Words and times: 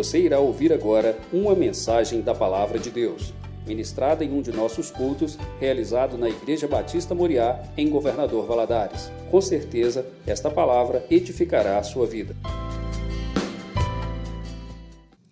Você 0.00 0.18
irá 0.18 0.40
ouvir 0.40 0.72
agora 0.72 1.20
uma 1.30 1.54
mensagem 1.54 2.22
da 2.22 2.34
Palavra 2.34 2.78
de 2.78 2.90
Deus, 2.90 3.34
ministrada 3.66 4.24
em 4.24 4.32
um 4.32 4.40
de 4.40 4.50
nossos 4.50 4.90
cultos, 4.90 5.36
realizado 5.58 6.16
na 6.16 6.26
Igreja 6.26 6.66
Batista 6.66 7.14
Moriá, 7.14 7.70
em 7.76 7.90
Governador 7.90 8.46
Valadares. 8.46 9.10
Com 9.30 9.42
certeza, 9.42 10.10
esta 10.26 10.50
palavra 10.50 11.06
edificará 11.10 11.78
a 11.78 11.82
sua 11.82 12.06
vida. 12.06 12.34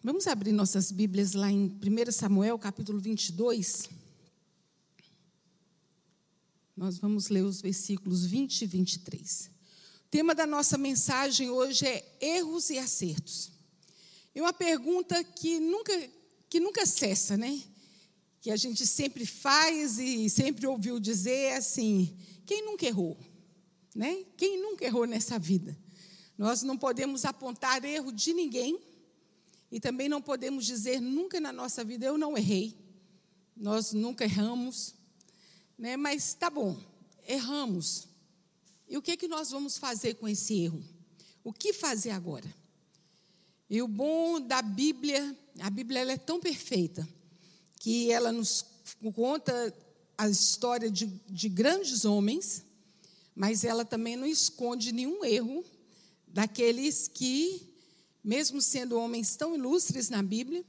Vamos 0.04 0.26
abrir 0.26 0.52
nossas 0.52 0.92
Bíblias 0.92 1.32
lá 1.32 1.50
em 1.50 1.74
1 1.82 2.12
Samuel, 2.12 2.58
capítulo 2.58 3.00
22. 3.00 3.88
Nós 6.76 6.98
vamos 6.98 7.30
ler 7.30 7.42
os 7.42 7.62
versículos 7.62 8.26
20 8.26 8.60
e 8.60 8.66
23. 8.66 9.50
O 10.04 10.10
tema 10.10 10.34
da 10.34 10.46
nossa 10.46 10.76
mensagem 10.76 11.48
hoje 11.48 11.86
é 11.86 12.04
erros 12.20 12.68
e 12.68 12.78
acertos. 12.78 13.56
E 14.34 14.40
uma 14.40 14.52
pergunta 14.52 15.22
que 15.24 15.58
nunca, 15.58 15.92
que 16.48 16.60
nunca 16.60 16.86
cessa, 16.86 17.36
né? 17.36 17.62
Que 18.40 18.50
a 18.50 18.56
gente 18.56 18.86
sempre 18.86 19.26
faz 19.26 19.98
e 19.98 20.28
sempre 20.30 20.66
ouviu 20.66 21.00
dizer 21.00 21.30
é 21.30 21.56
assim: 21.56 22.16
quem 22.46 22.64
nunca 22.64 22.86
errou? 22.86 23.18
Né? 23.94 24.24
Quem 24.36 24.60
nunca 24.60 24.84
errou 24.84 25.06
nessa 25.06 25.38
vida? 25.38 25.76
Nós 26.36 26.62
não 26.62 26.78
podemos 26.78 27.24
apontar 27.24 27.84
erro 27.84 28.12
de 28.12 28.32
ninguém 28.32 28.78
e 29.70 29.80
também 29.80 30.08
não 30.08 30.22
podemos 30.22 30.64
dizer 30.64 31.00
nunca 31.00 31.40
na 31.40 31.52
nossa 31.52 31.82
vida 31.82 32.06
eu 32.06 32.16
não 32.16 32.36
errei. 32.36 32.76
Nós 33.56 33.92
nunca 33.92 34.24
erramos, 34.24 34.94
né? 35.76 35.96
Mas 35.96 36.32
tá 36.32 36.48
bom, 36.48 36.80
erramos. 37.26 38.06
E 38.88 38.96
o 38.96 39.02
que, 39.02 39.16
que 39.16 39.26
nós 39.26 39.50
vamos 39.50 39.76
fazer 39.76 40.14
com 40.14 40.28
esse 40.28 40.62
erro? 40.62 40.82
O 41.42 41.52
que 41.52 41.72
fazer 41.72 42.10
agora? 42.10 42.46
E 43.70 43.82
o 43.82 43.88
bom 43.88 44.40
da 44.40 44.62
Bíblia, 44.62 45.36
a 45.60 45.68
Bíblia 45.68 46.00
ela 46.00 46.12
é 46.12 46.16
tão 46.16 46.40
perfeita 46.40 47.06
que 47.78 48.10
ela 48.10 48.32
nos 48.32 48.64
conta 49.14 49.74
a 50.16 50.28
história 50.28 50.90
de, 50.90 51.06
de 51.28 51.48
grandes 51.48 52.04
homens, 52.04 52.64
mas 53.34 53.64
ela 53.64 53.84
também 53.84 54.16
não 54.16 54.26
esconde 54.26 54.90
nenhum 54.90 55.24
erro 55.24 55.64
daqueles 56.26 57.08
que, 57.08 57.62
mesmo 58.24 58.60
sendo 58.60 58.98
homens 58.98 59.36
tão 59.36 59.54
ilustres 59.54 60.08
na 60.08 60.22
Bíblia, 60.22 60.64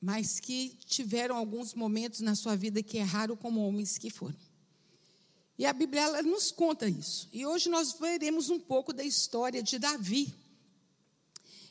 mas 0.00 0.38
que 0.40 0.76
tiveram 0.86 1.36
alguns 1.36 1.74
momentos 1.74 2.20
na 2.20 2.34
sua 2.34 2.56
vida 2.56 2.82
que 2.82 2.98
erraram 2.98 3.36
como 3.36 3.66
homens 3.66 3.98
que 3.98 4.10
foram. 4.10 4.36
E 5.58 5.66
a 5.66 5.72
Bíblia 5.74 6.02
ela 6.02 6.22
nos 6.22 6.50
conta 6.50 6.88
isso. 6.88 7.28
E 7.32 7.44
hoje 7.44 7.68
nós 7.68 7.92
veremos 7.92 8.48
um 8.48 8.58
pouco 8.58 8.94
da 8.94 9.04
história 9.04 9.62
de 9.62 9.78
Davi. 9.78 10.34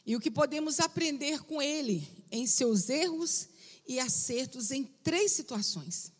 E 0.05 0.15
o 0.15 0.19
que 0.19 0.31
podemos 0.31 0.79
aprender 0.79 1.43
com 1.43 1.61
ele 1.61 2.07
em 2.31 2.47
seus 2.47 2.89
erros 2.89 3.49
e 3.87 3.99
acertos 3.99 4.71
em 4.71 4.83
três 4.83 5.31
situações. 5.31 6.11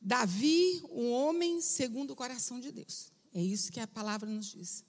Davi, 0.00 0.82
um 0.90 1.10
homem 1.10 1.60
segundo 1.60 2.12
o 2.12 2.16
coração 2.16 2.60
de 2.60 2.72
Deus. 2.72 3.10
É 3.34 3.42
isso 3.42 3.72
que 3.72 3.80
a 3.80 3.86
palavra 3.86 4.28
nos 4.28 4.46
diz. 4.46 4.84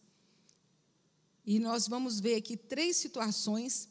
E 1.46 1.60
nós 1.60 1.88
vamos 1.88 2.20
ver 2.20 2.36
aqui 2.36 2.56
três 2.56 2.98
situações 2.98 3.90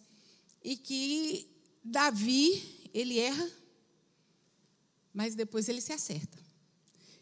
e 0.63 0.77
que 0.77 1.49
Davi, 1.83 2.91
ele 2.93 3.19
erra, 3.19 3.51
mas 5.13 5.35
depois 5.35 5.69
ele 5.69 5.81
se 5.81 5.93
acerta. 5.93 6.39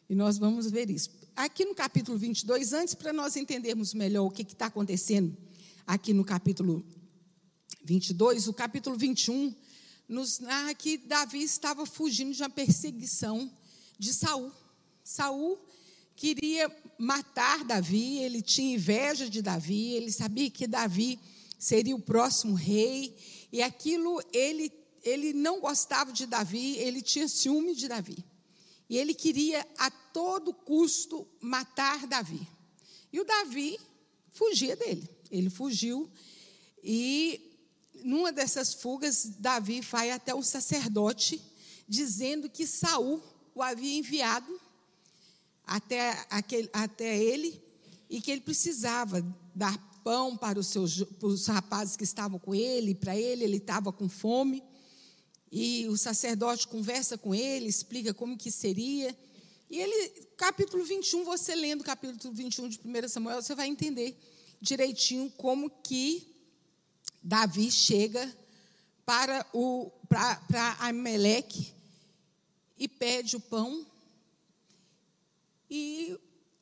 E 0.09 0.15
nós 0.15 0.39
vamos 0.39 0.71
ver 0.71 0.91
isso. 0.91 1.11
Aqui 1.35 1.65
no 1.65 1.75
capítulo 1.75 2.17
22, 2.17 2.73
antes, 2.73 2.95
para 2.95 3.13
nós 3.13 3.37
entendermos 3.37 3.95
melhor 3.95 4.27
o 4.27 4.31
que 4.31 4.43
está 4.43 4.67
acontecendo 4.67 5.37
aqui 5.87 6.13
no 6.13 6.25
capítulo 6.25 6.85
22, 7.85 8.49
o 8.49 8.55
capítulo 8.55 8.97
21 8.97 9.55
nos 10.09 10.39
narra 10.39 10.75
que 10.75 10.97
Davi 10.97 11.43
estava 11.43 11.85
fugindo 11.87 12.35
de 12.35 12.43
uma 12.43 12.51
perseguição 12.51 13.51
de 13.99 14.13
Saul. 14.13 14.53
Saul 15.03 15.59
queria 16.17 16.75
matar 16.99 17.65
Davi, 17.65 18.19
ele 18.19 18.41
tinha 18.41 18.75
inveja 18.75 19.29
de 19.29 19.43
Davi, 19.43 19.93
ele 19.93 20.11
sabia 20.11 20.51
que 20.51 20.67
Davi 20.67 21.19
seria 21.59 21.95
o 21.95 22.01
próximo 22.01 22.55
rei, 22.55 23.17
e 23.53 23.63
aquilo 23.63 24.21
ele, 24.33 24.73
ele 25.03 25.33
não 25.33 25.61
gostava 25.61 26.13
de 26.13 26.27
Davi, 26.27 26.77
ele 26.77 27.03
tinha 27.03 27.29
ciúme 27.29 27.75
de 27.75 27.89
Davi. 27.89 28.25
E 28.89 28.99
ele 28.99 29.15
queria 29.15 29.67
a 29.79 29.91
todo 29.91 30.53
custo 30.53 31.27
matar 31.41 32.07
Davi. 32.07 32.47
E 33.13 33.21
o 33.21 33.25
Davi 33.25 33.79
fugia 34.31 34.77
dele. 34.77 35.14
Ele 35.37 35.51
fugiu 35.51 36.11
e 36.83 37.51
numa 38.05 38.31
dessas 38.31 38.75
fugas 38.75 39.25
Davi 39.39 39.81
vai 39.81 40.11
até 40.11 40.35
um 40.35 40.43
sacerdote 40.43 41.41
dizendo 41.89 42.49
que 42.49 42.67
Saul 42.67 43.23
o 43.55 43.63
havia 43.63 43.99
enviado 43.99 44.61
até, 45.67 46.27
aquele, 46.31 46.69
até 46.73 47.19
ele 47.19 47.63
e 48.11 48.21
que 48.21 48.31
ele 48.31 48.41
precisava 48.41 49.25
dar 49.55 49.77
pão 50.05 50.37
para 50.37 50.59
os, 50.59 50.67
seus, 50.67 51.03
para 51.03 51.29
os 51.29 51.47
rapazes 51.47 51.97
que 51.97 52.05
estavam 52.05 52.39
com 52.39 52.55
ele, 52.55 52.95
para 52.95 53.17
ele, 53.17 53.45
ele 53.45 53.57
estava 53.57 53.91
com 53.93 54.09
fome. 54.09 54.63
E 55.51 55.87
o 55.89 55.97
sacerdote 55.97 56.69
conversa 56.69 57.17
com 57.17 57.35
ele, 57.35 57.67
explica 57.67 58.13
como 58.13 58.37
que 58.37 58.51
seria. 58.51 59.17
E 59.71 59.79
ele, 59.79 60.11
capítulo 60.37 60.85
21, 60.85 61.25
você 61.25 61.55
lendo 61.55 61.81
o 61.81 61.85
capítulo 61.85 62.35
21 62.35 62.69
de 62.69 62.81
1 62.85 63.09
Samuel, 63.09 63.41
você 63.41 63.55
vai 63.55 63.69
entender 63.69 64.19
direitinho 64.61 65.31
como 65.37 65.71
que 65.71 66.27
Davi 67.23 67.71
chega 67.71 68.35
para 69.05 69.47
o 69.53 69.91
para, 70.09 70.37
para 70.37 70.73
Ameleque 70.81 71.73
e 72.79 72.89
pede 72.89 73.37
o 73.37 73.41
pão. 73.41 73.87
E 75.71 76.19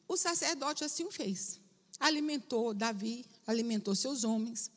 o 0.09 0.17
sacerdote 0.17 0.85
assim 0.85 1.05
o 1.05 1.11
fez. 1.11 1.61
Alimentou 1.99 2.75
Davi, 2.75 3.27
alimentou 3.47 3.95
seus 3.95 4.25
homens. 4.25 4.71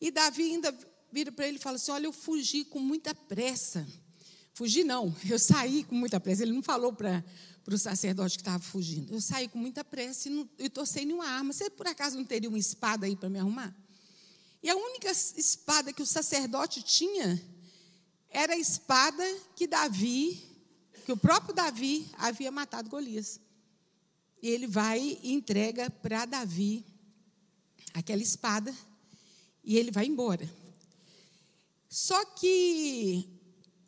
E 0.00 0.10
Davi 0.10 0.42
ainda 0.42 0.76
vira 1.10 1.32
para 1.32 1.46
ele 1.46 1.56
e 1.56 1.60
fala 1.60 1.76
assim: 1.76 1.92
Olha, 1.92 2.06
eu 2.06 2.12
fugi 2.12 2.64
com 2.64 2.78
muita 2.78 3.14
pressa. 3.14 3.86
Fugi 4.54 4.84
não, 4.84 5.14
eu 5.28 5.36
saí 5.36 5.82
com 5.82 5.96
muita 5.96 6.20
pressa. 6.20 6.44
Ele 6.44 6.52
não 6.52 6.62
falou 6.62 6.92
para 6.92 7.24
o 7.66 7.76
sacerdote 7.76 8.36
que 8.36 8.42
estava 8.42 8.62
fugindo. 8.62 9.12
Eu 9.12 9.20
saí 9.20 9.48
com 9.48 9.58
muita 9.58 9.84
pressa 9.84 10.28
e 10.28 10.48
estou 10.60 10.86
sem 10.86 11.04
nenhuma 11.04 11.26
arma. 11.26 11.52
Você 11.52 11.68
por 11.68 11.88
acaso 11.88 12.16
não 12.16 12.24
teria 12.24 12.48
uma 12.48 12.58
espada 12.58 13.04
aí 13.04 13.16
para 13.16 13.28
me 13.28 13.40
arrumar? 13.40 13.74
E 14.62 14.70
a 14.70 14.76
única 14.76 15.10
espada 15.10 15.92
que 15.92 16.00
o 16.00 16.06
sacerdote 16.06 16.82
tinha 16.82 17.42
era 18.30 18.54
a 18.54 18.56
espada 18.56 19.24
que 19.56 19.66
Davi, 19.66 20.42
que 21.04 21.10
o 21.10 21.16
próprio 21.16 21.52
Davi 21.52 22.08
havia 22.16 22.52
matado 22.52 22.88
Golias. 22.88 23.40
E 24.40 24.48
ele 24.48 24.68
vai 24.68 25.18
e 25.20 25.32
entrega 25.32 25.90
para 25.90 26.26
Davi 26.26 26.86
aquela 27.92 28.22
espada 28.22 28.72
e 29.64 29.76
ele 29.76 29.90
vai 29.90 30.06
embora. 30.06 30.48
Só 31.88 32.24
que 32.24 33.33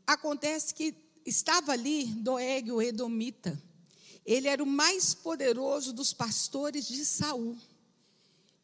acontece 0.06 0.75
que 0.75 0.94
estava 1.25 1.72
ali 1.72 2.06
Doeg, 2.06 2.71
o 2.71 2.81
Edomita. 2.81 3.61
Ele 4.25 4.49
era 4.49 4.62
o 4.62 4.67
mais 4.67 5.15
poderoso 5.15 5.93
dos 5.93 6.12
pastores 6.12 6.87
de 6.87 7.05
Saul. 7.05 7.56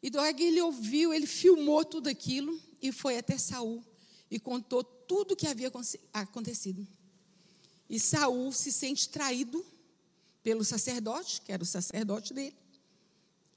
E 0.01 0.09
Doeg, 0.09 0.41
ele 0.41 0.61
ouviu, 0.61 1.13
ele 1.13 1.27
filmou 1.27 1.83
tudo 1.85 2.07
aquilo 2.09 2.59
e 2.81 2.91
foi 2.91 3.17
até 3.17 3.37
Saul 3.37 3.83
e 4.29 4.39
contou 4.39 4.83
tudo 4.83 5.33
o 5.33 5.35
que 5.35 5.47
havia 5.47 5.71
acontecido. 6.11 6.85
E 7.89 7.99
Saul 7.99 8.51
se 8.51 8.71
sente 8.71 9.07
traído 9.09 9.65
pelo 10.41 10.63
sacerdote, 10.63 11.41
que 11.41 11.51
era 11.51 11.63
o 11.63 11.65
sacerdote 11.65 12.33
dele. 12.33 12.55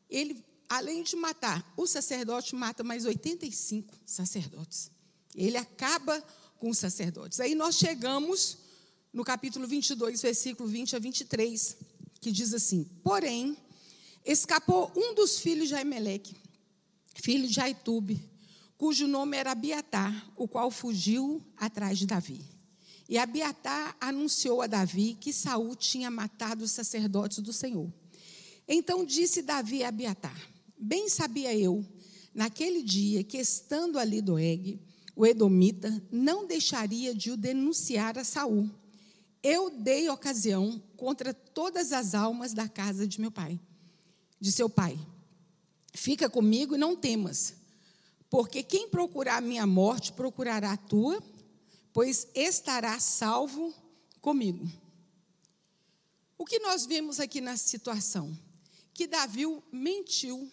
Ele, 0.09 0.45
além 0.69 1.03
de 1.03 1.17
matar 1.17 1.73
o 1.77 1.87
sacerdote, 1.87 2.55
mata 2.55 2.85
mais 2.85 3.05
85 3.05 3.93
sacerdotes. 4.05 4.91
Ele 5.35 5.57
acaba 5.57 6.23
com 6.59 6.71
os 6.71 6.79
sacerdotes. 6.79 7.41
Aí 7.41 7.55
nós 7.55 7.77
chegamos 7.77 8.59
no 9.13 9.25
capítulo 9.25 9.67
22, 9.67 10.21
versículo 10.21 10.69
20 10.69 10.97
a 10.97 10.99
23, 10.99 11.77
que 12.21 12.31
diz 12.31 12.53
assim: 12.53 12.85
Porém, 13.03 13.57
escapou 14.25 14.93
um 14.97 15.15
dos 15.15 15.39
filhos 15.39 15.69
de 15.69 15.75
Aimeleque, 15.75 16.37
filho 17.15 17.49
de 17.49 17.61
Aitube, 17.61 18.23
cujo 18.77 19.07
nome 19.07 19.37
era 19.37 19.53
Abiatar, 19.53 20.31
o 20.37 20.47
qual 20.47 20.71
fugiu 20.71 21.43
atrás 21.57 21.99
de 21.99 22.07
Davi. 22.07 22.45
E 23.09 23.19
Abiatar 23.19 23.97
anunciou 24.01 24.61
a 24.63 24.67
Davi 24.67 25.17
que 25.21 25.33
Saul 25.33 25.77
tinha 25.77 26.11
matado 26.11 26.65
os 26.65 26.73
sacerdotes 26.73 27.39
do 27.39 27.53
Senhor. 27.53 27.91
Então 28.67 29.05
disse 29.05 29.43
Davi 29.43 29.85
a 29.85 29.89
Abiatar: 29.89 30.37
Bem 30.77 31.09
sabia 31.09 31.55
eu, 31.55 31.87
naquele 32.35 32.83
dia, 32.83 33.23
que 33.23 33.39
estando 33.39 33.99
ali 33.99 34.21
Doeg, 34.21 34.81
o 35.17 35.25
Edomita, 35.27 36.03
não 36.13 36.47
deixaria 36.47 37.15
de 37.15 37.31
o 37.31 37.39
denunciar 37.39 38.19
a 38.19 38.23
Saul. 38.23 38.71
Eu 39.43 39.71
dei 39.71 40.11
ocasião 40.11 40.81
contra 40.95 41.33
todas 41.33 41.91
as 41.91 42.15
almas 42.15 42.53
da 42.53 42.69
casa 42.69 43.09
de 43.09 43.19
meu 43.19 43.31
pai, 43.31 43.59
de 44.39 44.53
seu 44.53 44.69
pai. 44.69 44.99
Fica 45.95 46.29
comigo 46.29 46.75
e 46.75 46.79
não 46.79 46.95
temas, 46.95 47.55
Porque 48.29 48.63
quem 48.63 48.89
procurar 48.91 49.41
minha 49.41 49.67
morte 49.67 50.13
procurará 50.13 50.73
a 50.73 50.77
tua, 50.77 51.23
pois 51.93 52.27
estará 52.35 52.99
salvo 52.99 53.73
comigo. 54.21 54.69
O 56.37 56.45
que 56.45 56.59
nós 56.59 56.85
vemos 56.85 57.21
aqui 57.21 57.41
na 57.41 57.57
situação? 57.57 58.37
Que 58.93 59.07
Davi 59.07 59.45
mentiu 59.73 60.51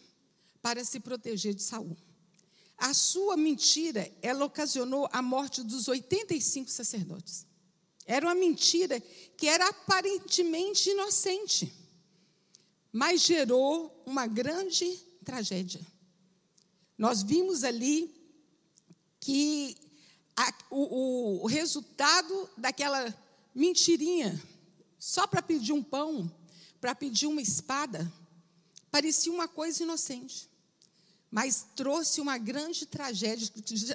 para 0.61 0.85
se 0.85 0.99
proteger 0.99 1.55
de 1.55 1.63
Saul. 1.63 1.97
A 2.77 2.93
sua 2.93 3.37
mentira, 3.37 4.11
ela 4.21 4.45
ocasionou 4.45 5.07
a 5.11 5.21
morte 5.21 5.63
dos 5.63 5.87
85 5.87 6.69
sacerdotes. 6.69 7.45
Era 8.05 8.25
uma 8.27 8.35
mentira 8.35 8.99
que 9.37 9.47
era 9.47 9.67
aparentemente 9.67 10.89
inocente, 10.89 11.73
mas 12.91 13.21
gerou 13.21 14.03
uma 14.05 14.27
grande 14.27 14.85
tragédia. 15.23 15.81
Nós 16.97 17.23
vimos 17.23 17.63
ali 17.63 18.13
que 19.19 19.77
a, 20.35 20.53
o, 20.69 21.43
o 21.43 21.47
resultado 21.47 22.49
daquela 22.57 23.15
mentirinha, 23.55 24.41
só 24.99 25.25
para 25.25 25.41
pedir 25.41 25.71
um 25.71 25.81
pão, 25.81 26.29
para 26.81 26.93
pedir 26.93 27.27
uma 27.27 27.41
espada, 27.41 28.11
parecia 28.91 29.31
uma 29.31 29.47
coisa 29.47 29.83
inocente 29.83 30.49
mas 31.33 31.65
trouxe 31.75 32.21
uma 32.21 32.37
grande 32.37 32.85
tragédia, 32.85 33.49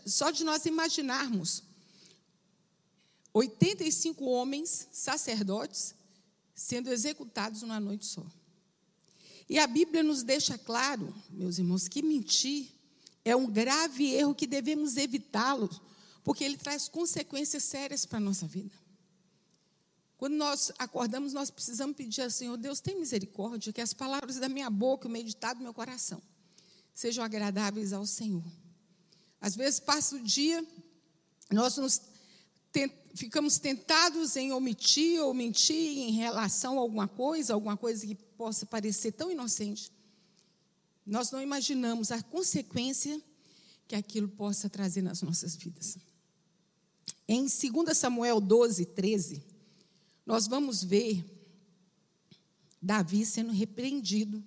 só 0.05 0.33
de 0.33 0.43
nós 0.43 0.67
imaginarmos 0.67 1.63
85 3.33 4.25
homens, 4.25 4.89
sacerdotes, 4.91 5.95
sendo 6.53 6.91
executados 6.91 7.63
numa 7.63 7.79
noite 7.79 8.07
só. 8.07 8.27
E 9.49 9.57
a 9.57 9.69
Bíblia 9.69 10.03
nos 10.03 10.25
deixa 10.25 10.59
claro, 10.59 11.15
meus 11.31 11.59
irmãos, 11.59 11.87
que 11.87 12.03
mentir 12.03 12.73
é 13.25 13.37
um 13.37 13.47
grave 13.47 14.13
erro 14.13 14.35
que 14.35 14.45
devemos 14.45 14.97
evitá-lo, 14.97 15.71
porque 16.25 16.43
ele 16.43 16.57
traz 16.57 16.89
consequências 16.89 17.63
sérias 17.63 18.05
para 18.05 18.19
a 18.19 18.21
nossa 18.21 18.49
vida. 18.49 18.75
Quando 20.17 20.35
nós 20.35 20.73
acordamos, 20.77 21.33
nós 21.33 21.53
precisamos 21.53 21.97
pedir 21.97 22.23
ao 22.23 22.31
Senhor, 22.31 22.57
Deus, 22.57 22.81
tem 22.81 22.99
misericórdia, 22.99 23.73
que 23.73 23.81
as 23.81 23.95
palavras 23.95 24.41
da 24.41 24.49
minha 24.49 24.69
boca, 24.69 25.07
o 25.07 25.11
meditado 25.11 25.61
do 25.61 25.63
meu 25.63 25.73
coração, 25.73 26.21
sejam 26.99 27.25
agradáveis 27.25 27.93
ao 27.93 28.05
Senhor. 28.05 28.43
Às 29.41 29.55
vezes 29.55 29.79
passa 29.79 30.17
o 30.17 30.21
dia, 30.21 30.67
nós 31.49 31.77
nos 31.77 32.03
tent, 32.73 32.93
ficamos 33.15 33.57
tentados 33.57 34.35
em 34.35 34.51
omitir 34.51 35.23
ou 35.23 35.33
mentir 35.33 35.77
em 35.77 36.11
relação 36.11 36.77
a 36.77 36.81
alguma 36.81 37.07
coisa, 37.07 37.55
alguma 37.55 37.77
coisa 37.77 38.05
que 38.05 38.17
possa 38.17 38.67
parecer 38.67 39.13
tão 39.13 39.31
inocente. 39.31 39.93
Nós 41.07 41.31
não 41.31 41.41
imaginamos 41.41 42.11
a 42.11 42.21
consequência 42.21 43.23
que 43.87 43.95
aquilo 43.95 44.27
possa 44.27 44.69
trazer 44.69 45.03
nas 45.03 45.23
nossas 45.23 45.55
vidas. 45.55 45.97
Em 47.29 47.47
2 47.47 47.97
Samuel 47.97 48.41
12, 48.41 48.85
13, 48.87 49.41
nós 50.27 50.49
vamos 50.49 50.83
ver 50.83 51.25
Davi 52.83 53.25
sendo 53.25 53.53
repreendido 53.53 54.43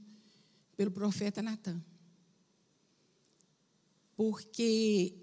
pelo 0.75 0.91
profeta 0.91 1.41
Natan 1.41 1.81
porque 4.21 5.15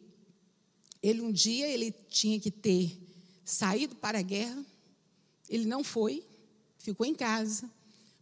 ele 1.00 1.20
um 1.20 1.30
dia 1.30 1.68
ele 1.68 1.92
tinha 1.92 2.40
que 2.40 2.50
ter 2.50 2.98
saído 3.44 3.94
para 3.94 4.18
a 4.18 4.22
guerra, 4.22 4.66
ele 5.48 5.66
não 5.66 5.84
foi, 5.84 6.26
ficou 6.78 7.06
em 7.06 7.14
casa, 7.14 7.70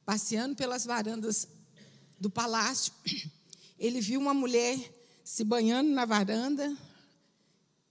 passeando 0.04 0.54
pelas 0.54 0.84
varandas 0.84 1.48
do 2.20 2.28
palácio. 2.28 2.92
Ele 3.78 4.02
viu 4.02 4.20
uma 4.20 4.34
mulher 4.34 4.78
se 5.24 5.44
banhando 5.44 5.90
na 5.90 6.04
varanda. 6.04 6.76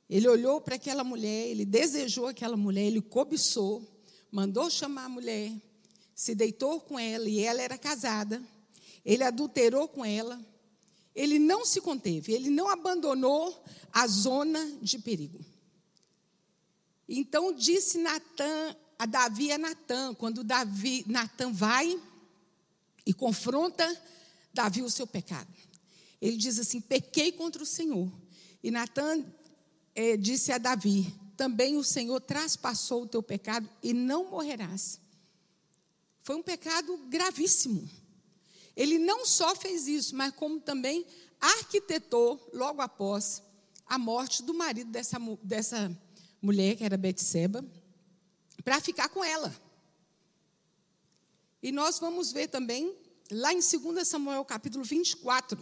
Ele 0.08 0.28
olhou 0.28 0.62
para 0.62 0.76
aquela 0.76 1.04
mulher, 1.04 1.48
ele 1.48 1.66
desejou 1.66 2.28
aquela 2.28 2.56
mulher, 2.56 2.86
ele 2.86 3.02
cobiçou, 3.02 3.84
mandou 4.32 4.70
chamar 4.70 5.06
a 5.06 5.10
mulher, 5.10 5.52
se 6.14 6.36
deitou 6.36 6.80
com 6.82 7.00
ela 7.00 7.28
e 7.28 7.40
ela 7.40 7.64
era 7.64 7.80
casada. 7.80 8.44
Ele 9.04 9.24
adulterou 9.24 9.88
com 9.88 10.06
ela 10.06 10.40
ele 11.16 11.40
não 11.40 11.66
se 11.66 11.80
conteve, 11.80 12.34
ele 12.34 12.50
não 12.50 12.70
abandonou 12.70 13.64
a 13.92 14.06
zona 14.06 14.78
de 14.82 15.00
perigo. 15.00 15.40
Então 17.08 17.54
disse 17.54 17.98
Natan 17.98 18.76
a 18.98 19.06
Davi 19.06 19.52
a 19.52 19.58
Natan, 19.58 20.14
quando 20.14 20.44
Davi, 20.44 21.04
Natan 21.08 21.52
vai 21.52 22.00
e 23.06 23.14
confronta 23.14 23.86
Davi 24.54 24.82
o 24.82 24.90
seu 24.90 25.06
pecado. 25.06 25.54
Ele 26.22 26.38
diz 26.38 26.58
assim: 26.60 26.82
pequei 26.82 27.32
contra 27.32 27.62
o 27.62 27.66
Senhor. 27.66 28.12
E 28.64 28.72
Natan 28.72 29.24
é, 29.94 30.18
disse 30.18 30.52
a 30.52 30.58
Davi: 30.58 31.14
também 31.38 31.78
o 31.78 31.84
Senhor 31.84 32.20
traspassou 32.22 33.04
o 33.04 33.08
teu 33.08 33.22
pecado 33.22 33.70
e 33.84 33.94
não 33.94 34.30
morrerás. 34.32 35.00
Foi 36.24 36.36
um 36.36 36.44
pecado 36.44 36.98
gravíssimo. 37.10 37.88
Ele 38.76 38.98
não 38.98 39.26
só 39.26 39.56
fez 39.56 39.88
isso, 39.88 40.16
mas 40.16 40.34
como 40.34 40.60
também 40.60 41.06
arquitetou, 41.40 42.50
logo 42.54 42.82
após 42.82 43.42
a 43.86 43.98
morte 43.98 44.44
do 44.44 44.54
marido 44.54 44.92
dessa, 44.92 45.18
dessa 45.44 46.02
mulher, 46.42 46.76
que 46.76 46.84
era 46.84 46.98
Betseba, 46.98 47.64
para 48.64 48.82
ficar 48.82 49.10
com 49.10 49.24
ela. 49.24 49.54
E 51.62 51.72
nós 51.72 52.00
vamos 52.00 52.32
ver 52.32 52.48
também, 52.48 52.96
lá 53.32 53.54
em 53.54 53.60
2 53.60 54.08
Samuel 54.08 54.44
capítulo 54.44 54.84
24, 54.84 55.58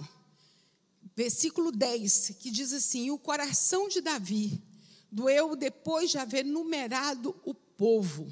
versículo 1.16 1.71
10, 1.71 2.36
que 2.39 2.50
diz 2.50 2.74
assim: 2.74 3.12
O 3.12 3.18
coração 3.18 3.88
de 3.88 4.01
Davi 4.01 4.62
doeu 5.12 5.56
depois 5.56 6.09
de 6.09 6.18
haver 6.18 6.44
numerado 6.44 7.36
o 7.45 7.54
povo. 7.54 8.31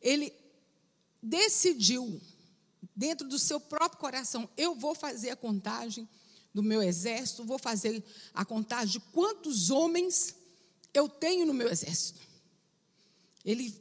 Ele 0.00 0.32
decidiu 1.22 2.20
dentro 2.94 3.28
do 3.28 3.38
seu 3.38 3.58
próprio 3.58 4.00
coração: 4.00 4.48
eu 4.56 4.74
vou 4.74 4.94
fazer 4.94 5.30
a 5.30 5.36
contagem 5.36 6.08
do 6.52 6.62
meu 6.62 6.82
exército, 6.82 7.44
vou 7.44 7.58
fazer 7.58 8.02
a 8.32 8.44
contagem 8.44 8.92
de 8.92 9.00
quantos 9.12 9.70
homens 9.70 10.36
eu 10.92 11.08
tenho 11.08 11.44
no 11.44 11.52
meu 11.52 11.68
exército. 11.68 12.20
Ele 13.44 13.74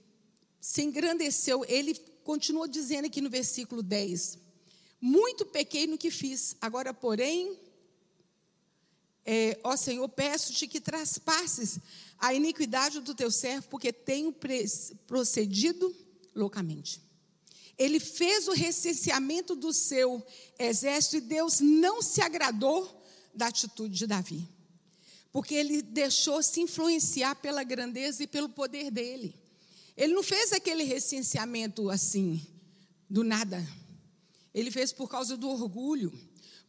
se 0.60 0.82
engrandeceu, 0.82 1.64
ele 1.68 1.94
continuou 2.24 2.68
dizendo 2.68 3.06
aqui 3.06 3.22
no 3.22 3.30
versículo 3.30 3.84
10: 3.84 4.40
Muito 5.00 5.46
pequei 5.46 5.86
no 5.86 5.98
que 5.98 6.10
fiz, 6.10 6.56
agora, 6.60 6.94
porém, 6.94 7.60
é, 9.26 9.60
ó 9.64 9.78
Senhor, 9.78 10.08
peço-te 10.10 10.68
que 10.68 10.82
traspasses 10.82 11.80
a 12.18 12.34
iniquidade 12.34 13.00
do 13.02 13.14
teu 13.14 13.30
servo, 13.30 13.68
porque 13.70 13.94
tenho 13.94 14.34
procedido 15.06 15.96
loucamente. 16.36 17.02
Ele 17.78 18.00
fez 18.00 18.48
o 18.48 18.54
recenseamento 18.54 19.56
do 19.56 19.74
seu 19.74 20.24
exército 20.60 21.18
e 21.18 21.22
Deus 21.22 21.60
não 21.60 22.02
se 22.02 22.22
agradou 22.22 23.04
da 23.34 23.48
atitude 23.48 23.98
de 23.98 24.08
Davi. 24.08 24.48
Porque 25.32 25.56
ele 25.56 25.82
deixou 25.82 26.44
se 26.44 26.62
influenciar 26.62 27.36
pela 27.36 27.64
grandeza 27.64 28.24
e 28.24 28.28
pelo 28.28 28.50
poder 28.50 28.92
dele. 28.92 29.36
Ele 29.98 30.14
não 30.14 30.24
fez 30.24 30.54
aquele 30.54 30.84
recenseamento 30.84 31.90
assim, 31.90 32.46
do 33.10 33.24
nada. 33.24 33.66
Ele 34.54 34.70
fez 34.70 34.92
por 34.92 35.10
causa 35.10 35.36
do 35.36 35.50
orgulho, 35.50 36.14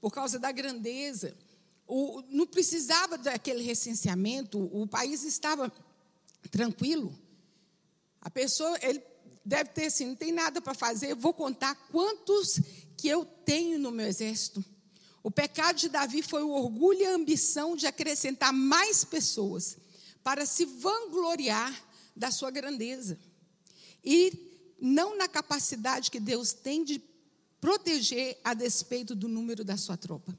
por 0.00 0.10
causa 0.10 0.38
da 0.38 0.50
grandeza. 0.50 1.36
O, 1.86 2.22
não 2.30 2.46
precisava 2.46 3.18
daquele 3.18 3.62
recenseamento, 3.62 4.58
o 4.58 4.86
país 4.86 5.22
estava 5.24 5.70
tranquilo. 6.50 7.14
A 8.20 8.30
pessoa, 8.30 8.78
ele 8.82 9.02
deve 9.44 9.70
ter 9.70 9.86
assim, 9.86 10.06
não 10.06 10.14
tem 10.16 10.32
nada 10.32 10.60
para 10.60 10.74
fazer, 10.74 11.14
vou 11.14 11.34
contar 11.34 11.74
quantos 11.90 12.60
que 12.96 13.08
eu 13.08 13.24
tenho 13.24 13.78
no 13.78 13.90
meu 13.90 14.06
exército. 14.06 14.64
O 15.22 15.30
pecado 15.30 15.76
de 15.76 15.88
Davi 15.88 16.22
foi 16.22 16.42
o 16.42 16.50
orgulho 16.50 17.00
e 17.00 17.06
a 17.06 17.14
ambição 17.14 17.76
de 17.76 17.86
acrescentar 17.86 18.52
mais 18.52 19.04
pessoas 19.04 19.76
para 20.22 20.46
se 20.46 20.64
vangloriar 20.64 21.84
da 22.14 22.30
sua 22.30 22.50
grandeza. 22.50 23.18
E 24.04 24.76
não 24.80 25.16
na 25.16 25.28
capacidade 25.28 26.10
que 26.10 26.20
Deus 26.20 26.52
tem 26.52 26.84
de 26.84 27.02
proteger 27.60 28.38
a 28.44 28.52
despeito 28.52 29.14
do 29.14 29.28
número 29.28 29.64
da 29.64 29.76
sua 29.76 29.96
tropa. 29.96 30.38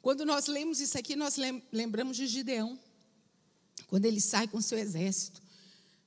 Quando 0.00 0.24
nós 0.24 0.46
lemos 0.46 0.80
isso 0.80 0.96
aqui, 0.96 1.14
nós 1.14 1.36
lembramos 1.70 2.16
de 2.16 2.26
Gideão, 2.26 2.78
quando 3.88 4.06
ele 4.06 4.20
sai 4.20 4.48
com 4.48 4.60
seu 4.60 4.78
exército, 4.78 5.42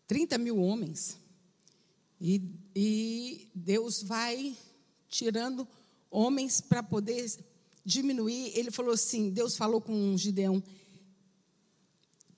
30 0.08 0.38
mil 0.38 0.58
homens. 0.58 1.18
E, 2.20 2.42
e 2.76 3.48
Deus 3.56 4.04
vai 4.04 4.56
tirando 5.08 5.68
homens 6.12 6.60
para 6.60 6.84
poder 6.84 7.32
diminuir. 7.86 8.52
Ele 8.56 8.72
falou 8.72 8.94
assim: 8.94 9.30
Deus 9.30 9.56
falou 9.56 9.80
com 9.80 10.18
Gideão, 10.18 10.62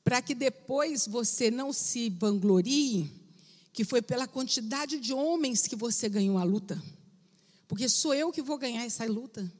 para 0.03 0.21
que 0.21 0.35
depois 0.35 1.07
você 1.07 1.49
não 1.49 1.73
se 1.73 2.09
vanglorie, 2.09 3.11
que 3.73 3.83
foi 3.83 4.01
pela 4.01 4.27
quantidade 4.27 4.99
de 4.99 5.13
homens 5.13 5.67
que 5.67 5.75
você 5.75 6.07
ganhou 6.07 6.37
a 6.37 6.43
luta. 6.43 6.81
Porque 7.67 7.87
sou 7.87 8.13
eu 8.13 8.31
que 8.31 8.41
vou 8.41 8.57
ganhar 8.57 8.85
essa 8.85 9.05
luta. 9.05 9.51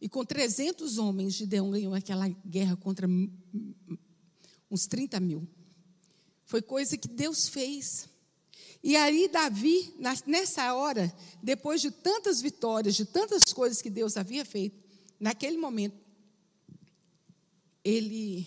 E 0.00 0.08
com 0.08 0.24
300 0.24 0.98
homens, 0.98 1.34
Gideão 1.34 1.70
ganhou 1.70 1.94
aquela 1.94 2.28
guerra 2.28 2.76
contra 2.76 3.08
uns 4.70 4.86
30 4.86 5.18
mil. 5.20 5.48
Foi 6.44 6.62
coisa 6.62 6.96
que 6.96 7.08
Deus 7.08 7.48
fez. 7.48 8.08
E 8.82 8.96
aí, 8.96 9.28
Davi, 9.28 9.94
nessa 10.26 10.72
hora, 10.74 11.12
depois 11.42 11.80
de 11.80 11.90
tantas 11.90 12.40
vitórias, 12.40 12.94
de 12.94 13.04
tantas 13.04 13.52
coisas 13.52 13.82
que 13.82 13.90
Deus 13.90 14.16
havia 14.16 14.44
feito, 14.44 14.78
naquele 15.18 15.56
momento, 15.56 15.96
ele 17.84 18.46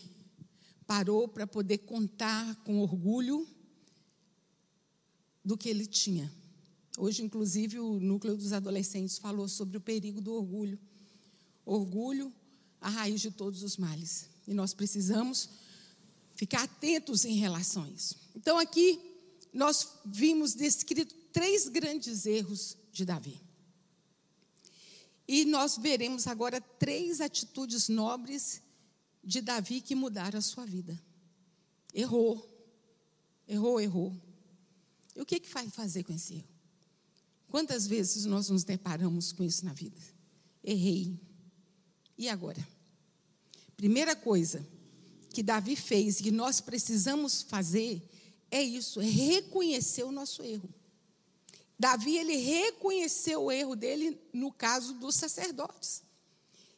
parou 0.87 1.27
para 1.27 1.45
poder 1.45 1.79
contar 1.79 2.55
com 2.63 2.79
orgulho 2.79 3.47
do 5.43 5.57
que 5.57 5.69
ele 5.69 5.85
tinha. 5.85 6.31
Hoje, 6.97 7.23
inclusive, 7.23 7.79
o 7.79 7.99
núcleo 7.99 8.37
dos 8.37 8.53
adolescentes 8.53 9.17
falou 9.17 9.47
sobre 9.47 9.77
o 9.77 9.81
perigo 9.81 10.21
do 10.21 10.33
orgulho. 10.33 10.79
Orgulho, 11.65 12.33
a 12.79 12.89
raiz 12.89 13.21
de 13.21 13.31
todos 13.31 13.63
os 13.63 13.77
males. 13.77 14.29
E 14.47 14.53
nós 14.53 14.73
precisamos 14.73 15.49
ficar 16.35 16.63
atentos 16.63 17.25
em 17.25 17.35
relação 17.35 17.83
a 17.83 17.89
isso. 17.89 18.17
Então, 18.35 18.57
aqui, 18.57 18.99
nós 19.53 19.99
vimos 20.05 20.53
descrito 20.53 21.13
três 21.33 21.67
grandes 21.67 22.25
erros 22.25 22.77
de 22.91 23.05
Davi. 23.05 23.41
E 25.27 25.45
nós 25.45 25.77
veremos 25.77 26.27
agora 26.27 26.59
três 26.59 27.21
atitudes 27.21 27.87
nobres 27.87 28.61
de 29.23 29.41
Davi 29.41 29.81
que 29.81 29.95
mudaram 29.95 30.39
a 30.39 30.41
sua 30.41 30.65
vida. 30.65 30.99
Errou, 31.93 32.45
errou, 33.47 33.79
errou. 33.79 34.21
E 35.15 35.21
o 35.21 35.25
que, 35.25 35.39
que 35.39 35.49
vai 35.49 35.69
fazer 35.69 36.03
com 36.03 36.13
esse 36.13 36.35
erro? 36.35 36.47
Quantas 37.49 37.85
vezes 37.85 38.25
nós 38.25 38.49
nos 38.49 38.63
deparamos 38.63 39.31
com 39.31 39.43
isso 39.43 39.65
na 39.65 39.73
vida? 39.73 39.99
Errei. 40.63 41.19
E 42.17 42.29
agora? 42.29 42.65
Primeira 43.75 44.15
coisa 44.15 44.65
que 45.33 45.43
Davi 45.43 45.75
fez 45.75 46.19
e 46.19 46.23
que 46.23 46.31
nós 46.31 46.61
precisamos 46.61 47.41
fazer 47.41 48.01
é 48.51 48.61
isso, 48.61 48.99
é 48.99 49.05
reconhecer 49.05 50.03
o 50.03 50.11
nosso 50.11 50.43
erro. 50.43 50.69
Davi, 51.79 52.17
ele 52.17 52.35
reconheceu 52.35 53.45
o 53.45 53.51
erro 53.51 53.75
dele 53.75 54.21
no 54.31 54.51
caso 54.51 54.93
dos 54.93 55.15
sacerdotes. 55.15 56.03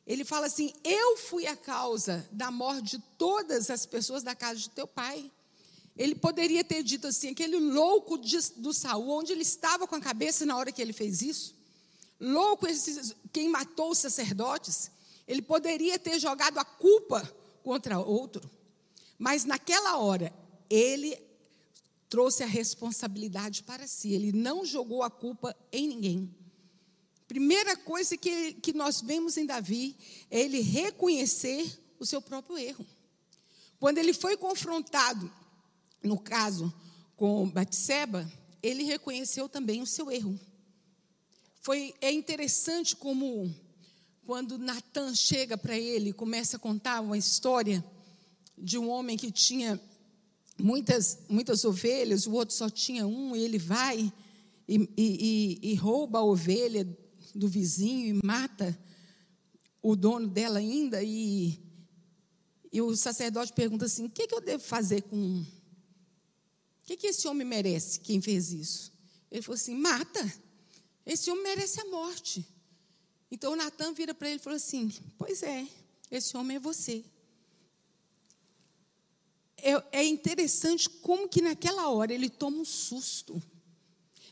Ele 0.06 0.24
fala 0.24 0.46
assim: 0.46 0.72
Eu 0.84 1.18
fui 1.18 1.48
a 1.48 1.58
causa 1.58 2.26
da 2.32 2.52
morte 2.52 2.98
de 2.98 3.00
todas 3.18 3.70
as 3.70 3.86
pessoas 3.86 4.22
da 4.24 4.36
casa 4.36 4.60
de 4.60 4.70
teu 4.70 4.88
pai. 4.88 5.30
Ele 5.98 6.16
poderia 6.16 6.64
ter 6.64 6.84
dito 6.84 7.08
assim, 7.08 7.30
aquele 7.30 7.58
louco 7.60 8.18
de, 8.18 8.38
do 8.58 8.74
Saul, 8.74 9.10
onde 9.10 9.32
ele 9.32 9.42
estava 9.42 9.88
com 9.88 9.96
a 9.96 10.02
cabeça 10.02 10.46
na 10.46 10.56
hora 10.56 10.72
que 10.72 10.82
ele 10.82 10.94
fez 10.94 11.22
isso. 11.22 11.56
Louco 12.20 12.68
esse, 12.68 13.16
quem 13.32 13.50
matou 13.50 13.92
os 13.92 13.98
sacerdotes. 13.98 14.92
Ele 15.28 15.42
poderia 15.42 16.00
ter 16.00 16.20
jogado 16.20 16.58
a 16.58 16.66
culpa 16.66 17.30
contra 17.64 18.00
outro. 18.00 18.50
Mas 19.18 19.46
naquela 19.46 19.98
hora, 19.98 20.34
ele 20.70 21.18
trouxe 22.14 22.44
a 22.44 22.46
responsabilidade 22.46 23.64
para 23.64 23.88
si. 23.88 24.14
Ele 24.14 24.32
não 24.32 24.64
jogou 24.64 25.02
a 25.02 25.10
culpa 25.10 25.56
em 25.72 25.88
ninguém. 25.88 26.32
Primeira 27.28 27.76
coisa 27.76 28.16
que, 28.16 28.54
que 28.54 28.72
nós 28.72 29.02
vemos 29.02 29.36
em 29.36 29.48
Davi 29.48 29.98
é 30.30 30.42
ele 30.42 30.62
reconhecer 30.62 31.66
o 32.00 32.06
seu 32.06 32.22
próprio 32.22 32.56
erro. 32.56 32.86
Quando 33.80 33.98
ele 33.98 34.14
foi 34.14 34.38
confrontado 34.38 35.34
no 36.04 36.20
caso 36.20 36.72
com 37.16 37.50
Batseba, 37.50 38.32
ele 38.62 38.84
reconheceu 38.84 39.50
também 39.50 39.82
o 39.82 39.88
seu 39.88 40.12
erro. 40.12 40.40
Foi 41.64 41.96
é 42.00 42.12
interessante 42.12 42.96
como 42.96 43.52
quando 44.24 44.60
Natan 44.60 45.16
chega 45.16 45.58
para 45.58 45.76
ele 45.76 46.14
começa 46.14 46.58
a 46.58 46.60
contar 46.60 47.02
uma 47.02 47.18
história 47.18 47.84
de 48.56 48.78
um 48.78 48.88
homem 48.88 49.18
que 49.18 49.32
tinha 49.32 49.82
muitas 50.60 51.20
muitas 51.28 51.66
ovelhas, 51.66 52.28
o 52.28 52.34
outro 52.34 52.56
só 52.56 52.70
tinha 52.70 53.06
um, 53.08 53.36
e 53.36 53.42
ele 53.42 53.58
vai 53.58 54.12
e, 54.68 54.90
e, 54.98 55.60
e 55.62 55.76
rouba 55.76 56.20
a 56.20 56.24
ovelha 56.24 56.88
do 57.34 57.48
vizinho 57.48 58.16
e 58.16 58.26
mata 58.26 58.78
o 59.82 59.96
dono 59.96 60.28
dela 60.28 60.60
ainda 60.60 61.04
e, 61.04 61.60
e 62.72 62.82
o 62.82 62.96
sacerdote 62.96 63.52
pergunta 63.54 63.86
assim: 63.86 64.06
o 64.06 64.10
que, 64.10 64.28
que 64.28 64.36
eu 64.36 64.42
devo 64.42 64.64
fazer 64.64 65.02
com 65.04 65.42
o 66.84 66.86
que, 66.86 66.98
que 66.98 67.08
esse 67.08 67.28
homem 67.28 67.48
merece, 67.48 68.00
quem 68.00 68.22
fez 68.22 68.52
isso? 68.52 68.92
Ele 69.32 69.42
falou 69.42 69.56
assim: 69.56 69.76
mata. 69.76 70.34
Esse 71.06 71.30
homem 71.30 71.44
merece 71.44 71.82
a 71.82 71.86
morte. 71.86 72.46
Então 73.32 73.56
Natan 73.56 73.94
vira 73.94 74.14
para 74.14 74.30
ele 74.30 74.38
e 74.38 74.44
falou 74.44 74.58
assim: 74.58 74.92
Pois 75.18 75.44
é, 75.44 75.68
esse 76.12 76.36
homem 76.38 76.58
é 76.58 76.60
você. 76.60 77.04
É, 79.64 80.00
é 80.00 80.06
interessante 80.06 80.90
como 80.90 81.30
que 81.30 81.42
naquela 81.42 81.88
hora 81.90 82.14
ele 82.14 82.30
toma 82.30 82.58
um 82.58 82.66
susto. 82.66 83.42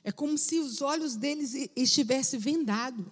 É 0.03 0.11
como 0.11 0.37
se 0.37 0.59
os 0.59 0.81
olhos 0.81 1.15
deles 1.15 1.53
estivessem 1.73 2.37
vendados. 2.37 3.05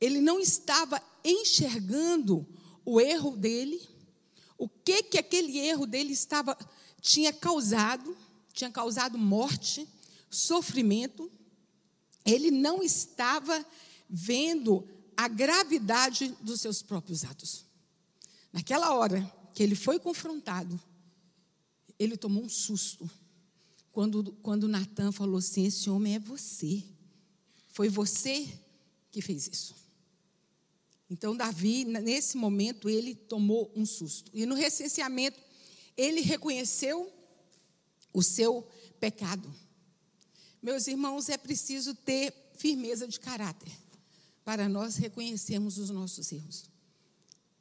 Ele 0.00 0.18
não 0.20 0.40
estava 0.40 1.02
enxergando 1.22 2.46
o 2.86 2.98
erro 3.00 3.36
dele, 3.36 3.80
o 4.56 4.66
que 4.66 5.02
que 5.02 5.18
aquele 5.18 5.58
erro 5.58 5.86
dele 5.86 6.12
estava 6.12 6.56
tinha 7.00 7.32
causado, 7.34 8.16
tinha 8.52 8.70
causado 8.70 9.18
morte, 9.18 9.86
sofrimento. 10.30 11.30
Ele 12.24 12.50
não 12.50 12.82
estava 12.82 13.64
vendo 14.08 14.88
a 15.14 15.28
gravidade 15.28 16.28
dos 16.40 16.62
seus 16.62 16.80
próprios 16.80 17.24
atos. 17.24 17.66
Naquela 18.50 18.94
hora 18.94 19.30
que 19.52 19.62
ele 19.62 19.74
foi 19.74 19.98
confrontado, 19.98 20.80
ele 22.04 22.16
tomou 22.16 22.44
um 22.44 22.48
susto. 22.48 23.10
Quando, 23.90 24.32
quando 24.42 24.68
Natan 24.68 25.12
falou 25.12 25.38
assim: 25.38 25.66
Esse 25.66 25.90
homem 25.90 26.14
é 26.14 26.18
você. 26.18 26.82
Foi 27.68 27.88
você 27.88 28.48
que 29.10 29.20
fez 29.20 29.46
isso. 29.46 29.74
Então, 31.10 31.36
Davi, 31.36 31.84
nesse 31.84 32.36
momento, 32.36 32.88
ele 32.88 33.14
tomou 33.14 33.70
um 33.76 33.84
susto. 33.84 34.30
E 34.34 34.46
no 34.46 34.54
recenseamento, 34.54 35.38
ele 35.96 36.20
reconheceu 36.20 37.12
o 38.12 38.22
seu 38.22 38.66
pecado. 38.98 39.52
Meus 40.62 40.86
irmãos, 40.86 41.28
é 41.28 41.36
preciso 41.36 41.94
ter 41.94 42.32
firmeza 42.56 43.06
de 43.06 43.20
caráter 43.20 43.72
para 44.44 44.68
nós 44.68 44.96
reconhecermos 44.96 45.78
os 45.78 45.90
nossos 45.90 46.32
erros. 46.32 46.64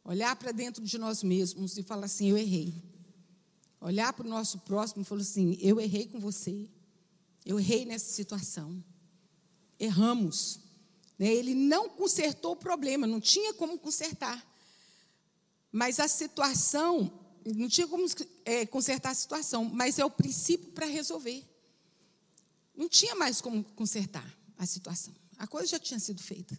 Olhar 0.06 0.36
para 0.36 0.52
dentro 0.52 0.84
de 0.84 0.98
nós 0.98 1.24
mesmos 1.24 1.78
e 1.78 1.84
falar 1.84 2.06
assim: 2.06 2.30
eu 2.30 2.38
errei. 2.38 2.74
Olhar 3.84 4.14
para 4.14 4.26
o 4.26 4.30
nosso 4.30 4.60
próximo 4.60 5.02
e 5.02 5.06
falar 5.06 5.22
assim: 5.22 5.58
eu 5.62 5.80
errei 5.80 6.08
com 6.08 6.20
você. 6.20 6.70
Eu 7.46 7.60
errei 7.60 7.84
nessa 7.84 8.14
situação. 8.14 8.82
Erramos. 9.78 10.62
Né? 11.20 11.28
Ele 11.28 11.54
não 11.54 11.90
consertou 11.90 12.54
o 12.54 12.56
problema, 12.56 13.06
não 13.06 13.20
tinha 13.20 13.54
como 13.54 13.78
consertar. 13.78 14.42
Mas 15.70 16.00
a 16.00 16.08
situação 16.08 17.12
não 17.46 17.68
tinha 17.68 17.86
como 17.86 18.06
é, 18.46 18.66
consertar 18.66 19.10
a 19.10 19.16
situação, 19.16 19.66
mas 19.66 20.00
é 20.00 20.06
o 20.06 20.10
princípio 20.10 20.72
para 20.72 20.86
resolver. 20.86 21.44
Não 22.74 22.88
tinha 22.88 23.16
mais 23.16 23.42
como 23.42 23.64
consertar 23.76 24.26
a 24.58 24.66
situação. 24.66 25.14
A 25.38 25.46
coisa 25.46 25.68
já 25.68 25.80
tinha 25.80 26.00
sido 26.00 26.24
feita. 26.24 26.58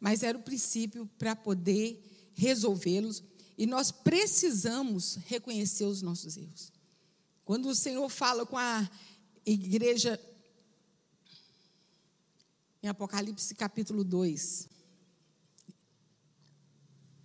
Mas 0.00 0.22
era 0.22 0.38
o 0.38 0.42
princípio 0.42 1.06
para 1.18 1.36
poder 1.36 2.32
resolvê-los. 2.34 3.22
E 3.58 3.66
nós 3.66 3.90
precisamos 3.90 5.16
reconhecer 5.26 5.84
os 5.84 6.00
nossos 6.00 6.36
erros. 6.36 6.72
Quando 7.44 7.68
o 7.68 7.74
Senhor 7.74 8.08
fala 8.08 8.46
com 8.46 8.56
a 8.56 8.88
igreja, 9.44 10.20
em 12.80 12.86
Apocalipse 12.86 13.56
capítulo 13.56 14.04
2, 14.04 14.68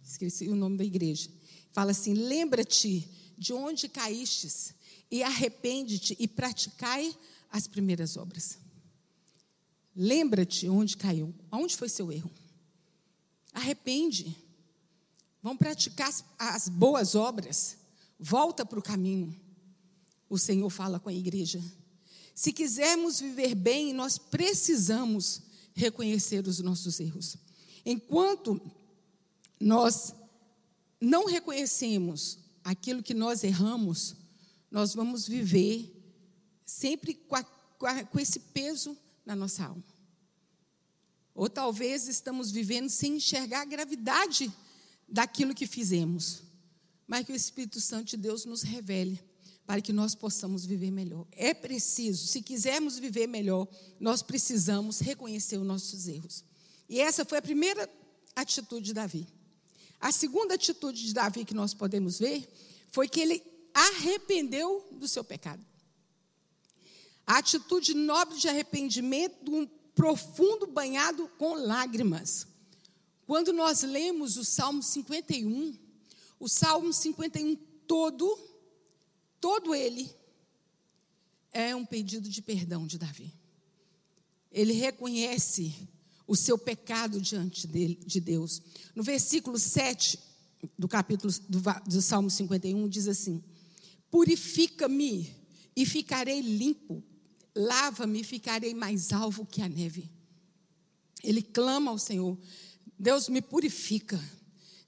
esqueci 0.03 0.49
o 0.49 0.55
nome 0.55 0.75
da 0.75 0.83
igreja. 0.83 1.29
Fala 1.71 1.91
assim: 1.91 2.15
lembra-te 2.15 3.07
de 3.37 3.53
onde 3.53 3.87
caístes 3.87 4.73
e 5.11 5.21
arrepende-te 5.21 6.15
e 6.19 6.27
praticai 6.27 7.15
as 7.51 7.67
primeiras 7.67 8.17
obras. 8.17 8.57
Lembra-te 9.95 10.67
onde 10.67 10.97
caiu, 10.97 11.31
aonde 11.51 11.77
foi 11.77 11.89
seu 11.89 12.11
erro. 12.11 12.31
Arrepende. 13.53 14.35
Vão 15.43 15.57
praticar 15.57 16.07
as, 16.07 16.23
as 16.39 16.69
boas 16.69 17.13
obras. 17.15 17.77
Volta 18.17 18.65
para 18.65 18.79
o 18.79 18.81
caminho. 18.81 19.37
O 20.29 20.39
Senhor 20.39 20.69
fala 20.69 21.01
com 21.01 21.09
a 21.09 21.13
igreja. 21.13 21.61
Se 22.33 22.53
quisermos 22.53 23.19
viver 23.19 23.53
bem, 23.53 23.93
nós 23.93 24.17
precisamos 24.17 25.41
reconhecer 25.75 26.47
os 26.47 26.59
nossos 26.59 26.99
erros. 27.01 27.35
Enquanto 27.85 28.59
nós 29.59 30.15
não 30.99 31.25
reconhecemos 31.25 32.39
aquilo 32.63 33.03
que 33.03 33.13
nós 33.13 33.43
erramos, 33.43 34.15
nós 34.71 34.95
vamos 34.95 35.27
viver 35.27 35.93
sempre 36.65 37.13
com, 37.13 37.35
a, 37.35 37.43
com 38.05 38.19
esse 38.19 38.39
peso 38.39 38.97
na 39.25 39.35
nossa 39.35 39.65
alma. 39.65 39.83
Ou 41.35 41.49
talvez 41.49 42.07
estamos 42.07 42.49
vivendo 42.49 42.89
sem 42.89 43.17
enxergar 43.17 43.61
a 43.61 43.65
gravidade 43.65 44.51
daquilo 45.07 45.53
que 45.53 45.67
fizemos. 45.67 46.43
Mas 47.07 47.25
que 47.25 47.31
o 47.31 47.35
Espírito 47.35 47.79
Santo 47.81 48.09
de 48.11 48.17
Deus 48.17 48.45
nos 48.45 48.61
revele 48.61 49.19
para 49.65 49.81
que 49.81 49.93
nós 49.93 50.13
possamos 50.13 50.65
viver 50.65 50.91
melhor. 50.91 51.25
É 51.31 51.53
preciso, 51.53 52.27
se 52.27 52.41
quisermos 52.41 52.99
viver 52.99 53.27
melhor, 53.27 53.67
nós 53.99 54.21
precisamos 54.21 54.99
reconhecer 54.99 55.57
os 55.57 55.65
nossos 55.65 56.07
erros. 56.07 56.43
E 56.89 56.99
essa 56.99 57.23
foi 57.23 57.37
a 57.37 57.41
primeira 57.41 57.89
atitude 58.35 58.87
de 58.87 58.93
Davi. 58.93 59.27
A 59.99 60.11
segunda 60.11 60.55
atitude 60.55 61.05
de 61.05 61.13
Davi 61.13 61.45
que 61.45 61.53
nós 61.53 61.73
podemos 61.73 62.19
ver 62.19 62.47
foi 62.91 63.07
que 63.07 63.21
ele 63.21 63.41
arrependeu 63.73 64.85
do 64.91 65.07
seu 65.07 65.23
pecado. 65.23 65.65
A 67.25 67.37
atitude 67.37 67.93
nobre 67.93 68.37
de 68.37 68.49
arrependimento, 68.49 69.49
um 69.49 69.65
profundo 69.95 70.67
banhado 70.67 71.29
com 71.37 71.53
lágrimas. 71.53 72.45
Quando 73.25 73.53
nós 73.53 73.83
lemos 73.83 74.37
o 74.37 74.43
Salmo 74.43 74.83
51, 74.83 75.77
o 76.39 76.47
Salmo 76.47 76.91
51 76.91 77.55
todo, 77.87 78.37
todo 79.39 79.73
ele 79.73 80.13
é 81.51 81.75
um 81.75 81.85
pedido 81.85 82.27
de 82.27 82.41
perdão 82.41 82.85
de 82.85 82.97
Davi. 82.97 83.33
Ele 84.51 84.73
reconhece 84.73 85.73
o 86.27 86.35
seu 86.35 86.57
pecado 86.57 87.21
diante 87.21 87.67
de 87.67 88.19
Deus. 88.19 88.61
No 88.95 89.03
versículo 89.03 89.57
7 89.57 90.19
do 90.77 90.87
capítulo 90.87 91.33
do, 91.47 91.61
do 91.87 92.01
Salmo 92.01 92.29
51 92.29 92.87
diz 92.87 93.07
assim: 93.07 93.43
Purifica-me 94.09 95.33
e 95.75 95.85
ficarei 95.85 96.41
limpo, 96.41 97.03
lava-me 97.55 98.21
e 98.21 98.23
ficarei 98.23 98.73
mais 98.73 99.11
alvo 99.11 99.45
que 99.45 99.61
a 99.61 99.69
neve. 99.69 100.09
Ele 101.23 101.41
clama 101.41 101.91
ao 101.91 101.97
Senhor: 101.97 102.37
Deus 103.03 103.27
me 103.27 103.41
purifica. 103.41 104.17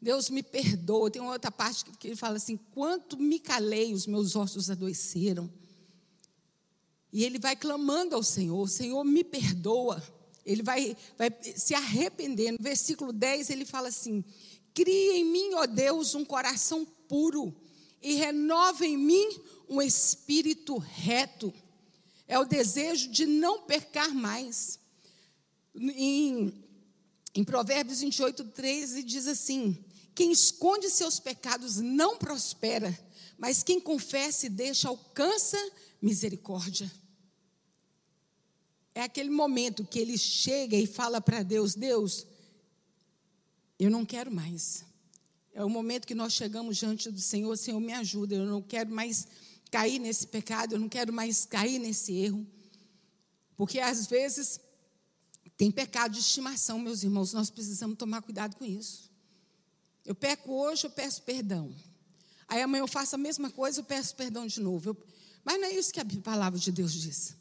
Deus 0.01 0.29
me 0.29 0.41
perdoa. 0.41 1.11
Tem 1.11 1.21
outra 1.21 1.51
parte 1.51 1.83
que 1.99 2.07
ele 2.07 2.15
fala 2.15 2.37
assim: 2.37 2.55
quanto 2.55 3.17
me 3.17 3.39
calei, 3.39 3.93
os 3.93 4.07
meus 4.07 4.37
ossos 4.37 4.69
adoeceram. 4.69 5.51
E 7.11 7.25
ele 7.25 7.37
vai 7.37 7.57
clamando 7.57 8.15
ao 8.15 8.23
Senhor: 8.23 8.69
Senhor, 8.69 9.03
me 9.03 9.21
perdoa. 9.21 10.01
Ele 10.45 10.63
vai, 10.63 10.95
vai 11.17 11.29
se 11.57 11.75
arrependendo. 11.75 12.57
No 12.57 12.63
versículo 12.63 13.11
10 13.11 13.49
ele 13.49 13.65
fala 13.65 13.89
assim: 13.89 14.23
Cria 14.73 15.17
em 15.17 15.25
mim, 15.25 15.53
ó 15.55 15.65
Deus, 15.65 16.15
um 16.15 16.23
coração 16.23 16.85
puro 17.09 17.53
e 18.01 18.13
renova 18.13 18.85
em 18.85 18.97
mim 18.97 19.27
um 19.67 19.81
espírito 19.81 20.77
reto. 20.77 21.53
É 22.27 22.39
o 22.39 22.45
desejo 22.45 23.11
de 23.11 23.25
não 23.25 23.63
pecar 23.63 24.15
mais. 24.15 24.79
Em, 25.75 26.64
em 27.35 27.43
Provérbios 27.43 27.99
28, 27.99 28.45
13 28.45 29.03
diz 29.03 29.27
assim: 29.27 29.83
Quem 30.15 30.31
esconde 30.31 30.89
seus 30.89 31.19
pecados 31.19 31.75
não 31.75 32.17
prospera, 32.17 32.97
mas 33.37 33.61
quem 33.61 33.79
confessa 33.79 34.45
e 34.45 34.49
deixa 34.49 34.87
alcança 34.87 35.57
misericórdia. 36.01 36.89
É 38.93 39.01
aquele 39.01 39.29
momento 39.29 39.83
que 39.83 39.99
ele 39.99 40.17
chega 40.17 40.77
e 40.77 40.87
fala 40.87 41.19
para 41.19 41.43
Deus: 41.43 41.75
Deus, 41.75 42.25
eu 43.77 43.91
não 43.91 44.05
quero 44.05 44.31
mais. 44.31 44.85
É 45.53 45.63
o 45.63 45.69
momento 45.69 46.07
que 46.07 46.15
nós 46.15 46.31
chegamos 46.31 46.77
diante 46.77 47.11
do 47.11 47.19
Senhor: 47.19 47.57
Senhor, 47.57 47.81
me 47.81 47.91
ajuda. 47.91 48.35
Eu 48.35 48.45
não 48.45 48.61
quero 48.61 48.89
mais 48.89 49.27
cair 49.69 49.99
nesse 49.99 50.25
pecado, 50.27 50.75
eu 50.75 50.79
não 50.79 50.87
quero 50.87 51.11
mais 51.11 51.45
cair 51.45 51.79
nesse 51.79 52.13
erro. 52.13 52.47
Porque 53.57 53.81
às 53.81 54.07
vezes 54.07 54.61
tem 55.57 55.71
pecado 55.71 56.13
de 56.13 56.19
estimação, 56.19 56.79
meus 56.79 57.03
irmãos, 57.03 57.33
nós 57.33 57.49
precisamos 57.49 57.97
tomar 57.97 58.21
cuidado 58.21 58.55
com 58.55 58.65
isso. 58.65 59.09
Eu 60.05 60.13
peco 60.13 60.51
hoje, 60.51 60.85
eu 60.85 60.91
peço 60.91 61.21
perdão. 61.23 61.73
Aí 62.47 62.61
amanhã 62.61 62.81
eu 62.81 62.87
faço 62.87 63.15
a 63.15 63.17
mesma 63.17 63.49
coisa, 63.49 63.79
eu 63.79 63.83
peço 63.83 64.15
perdão 64.15 64.45
de 64.45 64.59
novo. 64.59 64.89
Eu... 64.89 64.97
Mas 65.43 65.59
não 65.59 65.67
é 65.67 65.73
isso 65.73 65.93
que 65.93 65.99
a 65.99 66.05
palavra 66.23 66.59
de 66.59 66.71
Deus 66.71 66.93
diz. 66.93 67.35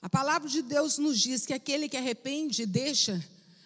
A 0.00 0.08
palavra 0.08 0.48
de 0.48 0.62
Deus 0.62 0.98
nos 0.98 1.20
diz 1.20 1.46
que 1.46 1.52
aquele 1.52 1.88
que 1.88 1.96
arrepende 1.96 2.62
e 2.62 2.66
deixa, 2.66 3.24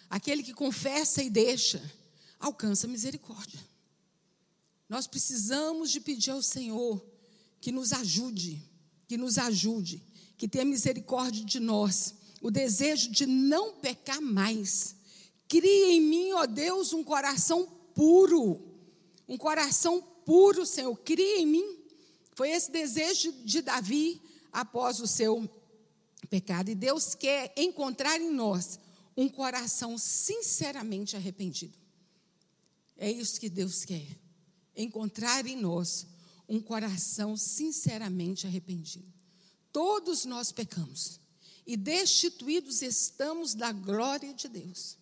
aquele 0.09 0.43
que 0.43 0.53
confessa 0.53 1.23
e 1.23 1.29
deixa, 1.29 1.81
alcança 2.39 2.87
misericórdia. 2.87 3.59
Nós 4.87 5.07
precisamos 5.07 5.89
de 5.89 5.99
pedir 5.99 6.31
ao 6.31 6.41
Senhor 6.41 7.03
que 7.59 7.71
nos 7.71 7.91
ajude, 7.91 8.61
que 9.07 9.17
nos 9.17 9.37
ajude, 9.37 10.03
que 10.37 10.47
tenha 10.47 10.63
misericórdia 10.63 11.43
de 11.43 11.59
nós, 11.59 12.13
o 12.41 12.51
desejo 12.51 13.11
de 13.11 13.25
não 13.25 13.73
pecar 13.75 14.21
mais. 14.21 14.95
Cria 15.47 15.91
em 15.91 16.01
mim, 16.01 16.33
ó 16.33 16.45
Deus, 16.45 16.93
um 16.93 17.03
coração 17.03 17.65
puro, 17.95 18.61
um 19.27 19.37
coração 19.37 20.01
puro, 20.25 20.65
Senhor, 20.65 20.95
cria 20.97 21.39
em 21.39 21.45
mim. 21.45 21.77
Foi 22.35 22.49
esse 22.49 22.71
desejo 22.71 23.31
de 23.43 23.61
Davi 23.61 24.21
após 24.51 24.99
o 24.99 25.07
seu 25.07 25.49
pecado. 26.29 26.69
E 26.69 26.75
Deus 26.75 27.15
quer 27.15 27.53
encontrar 27.57 28.19
em 28.19 28.31
nós 28.31 28.79
um 29.15 29.27
coração 29.27 29.97
sinceramente 29.97 31.15
arrependido. 31.15 31.77
É 32.97 33.09
isso 33.11 33.39
que 33.39 33.49
Deus 33.49 33.85
quer. 33.85 34.05
Encontrar 34.75 35.45
em 35.47 35.55
nós 35.55 36.05
um 36.47 36.59
coração 36.59 37.35
sinceramente 37.35 38.45
arrependido. 38.45 39.11
Todos 39.71 40.25
nós 40.25 40.51
pecamos 40.51 41.19
e 41.67 41.75
destituídos 41.75 42.81
estamos 42.81 43.53
da 43.53 43.73
glória 43.73 44.33
de 44.33 44.47
Deus. 44.47 44.97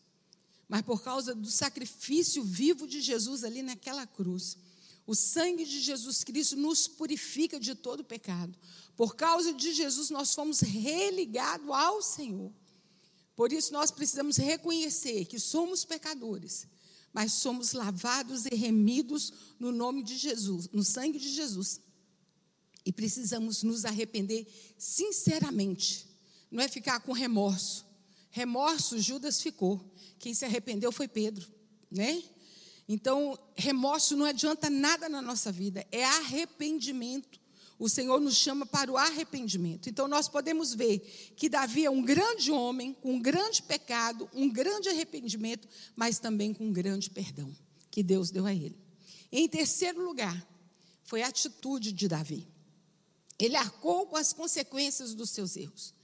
Mas 0.68 0.82
por 0.82 1.04
causa 1.04 1.36
do 1.36 1.50
sacrifício 1.50 2.44
vivo 2.44 2.88
de 2.88 3.02
Jesus 3.02 3.44
ali 3.44 3.62
naquela 3.62 4.08
cruz, 4.08 4.58
o 5.06 5.14
sangue 5.14 5.64
de 5.64 5.80
Jesus 5.80 6.24
Cristo 6.24 6.56
nos 6.56 6.88
purifica 6.88 7.60
de 7.60 7.76
todo 7.76 8.04
pecado. 8.04 8.58
Por 8.98 9.16
causa 9.16 9.54
de 9.54 9.72
Jesus, 9.74 10.10
nós 10.10 10.34
fomos 10.34 10.62
religados 10.62 11.70
ao 11.70 12.02
Senhor. 12.02 12.52
Por 13.36 13.54
isso, 13.54 13.72
nós 13.72 13.92
precisamos 13.92 14.38
reconhecer 14.38 15.26
que 15.26 15.40
somos 15.40 15.86
pecadores, 15.86 16.66
mas 17.14 17.34
somos 17.34 17.74
lavados 17.74 18.46
e 18.48 18.56
remidos 18.56 19.32
no 19.60 19.72
nome 19.72 20.02
de 20.02 20.18
Jesus, 20.18 20.68
no 20.72 20.84
sangue 20.84 21.20
de 21.20 21.30
Jesus. 21.30 21.80
E 22.84 22.92
precisamos 22.92 23.62
nos 23.62 23.86
arrepender 23.86 24.48
sinceramente, 24.78 26.08
não 26.56 26.64
é 26.64 26.70
ficar 26.70 27.02
com 27.02 27.12
remorso. 27.12 27.86
Remorso, 28.32 28.98
Judas 28.98 29.42
ficou. 29.42 29.94
Quem 30.18 30.34
se 30.34 30.46
arrependeu 30.46 30.90
foi 30.90 31.06
Pedro, 31.06 31.46
né? 31.92 32.24
Então, 32.88 33.38
remorso 33.56 34.16
não 34.16 34.26
adianta 34.26 34.70
nada 34.70 35.10
na 35.10 35.22
nossa 35.22 35.52
vida, 35.52 35.86
é 35.92 36.06
arrependimento. 36.06 37.42
O 37.78 37.90
Senhor 37.90 38.22
nos 38.22 38.38
chama 38.38 38.66
para 38.66 38.90
o 38.90 38.96
arrependimento. 38.96 39.90
Então, 39.90 40.08
nós 40.08 40.30
podemos 40.30 40.74
ver 40.74 41.00
que 41.36 41.50
Davi 41.50 41.84
é 41.84 41.90
um 41.90 42.02
grande 42.02 42.54
homem, 42.54 42.94
com 42.94 43.16
um 43.16 43.22
grande 43.22 43.62
pecado, 43.62 44.30
um 44.34 44.50
grande 44.50 44.88
arrependimento, 44.88 45.68
mas 45.94 46.20
também 46.20 46.54
com 46.54 46.68
um 46.68 46.72
grande 46.72 47.10
perdão 47.10 47.54
que 47.92 48.02
Deus 48.02 48.32
deu 48.32 48.46
a 48.46 48.54
ele. 48.54 48.80
Em 49.30 49.46
terceiro 49.50 50.02
lugar, 50.02 50.48
foi 51.04 51.22
a 51.22 51.28
atitude 51.28 51.92
de 51.92 52.08
Davi. 52.08 52.48
Ele 53.38 53.58
arcou 53.58 54.08
com 54.08 54.16
as 54.16 54.32
consequências 54.32 55.14
dos 55.14 55.32
seus 55.32 55.58
erros. 55.58 55.95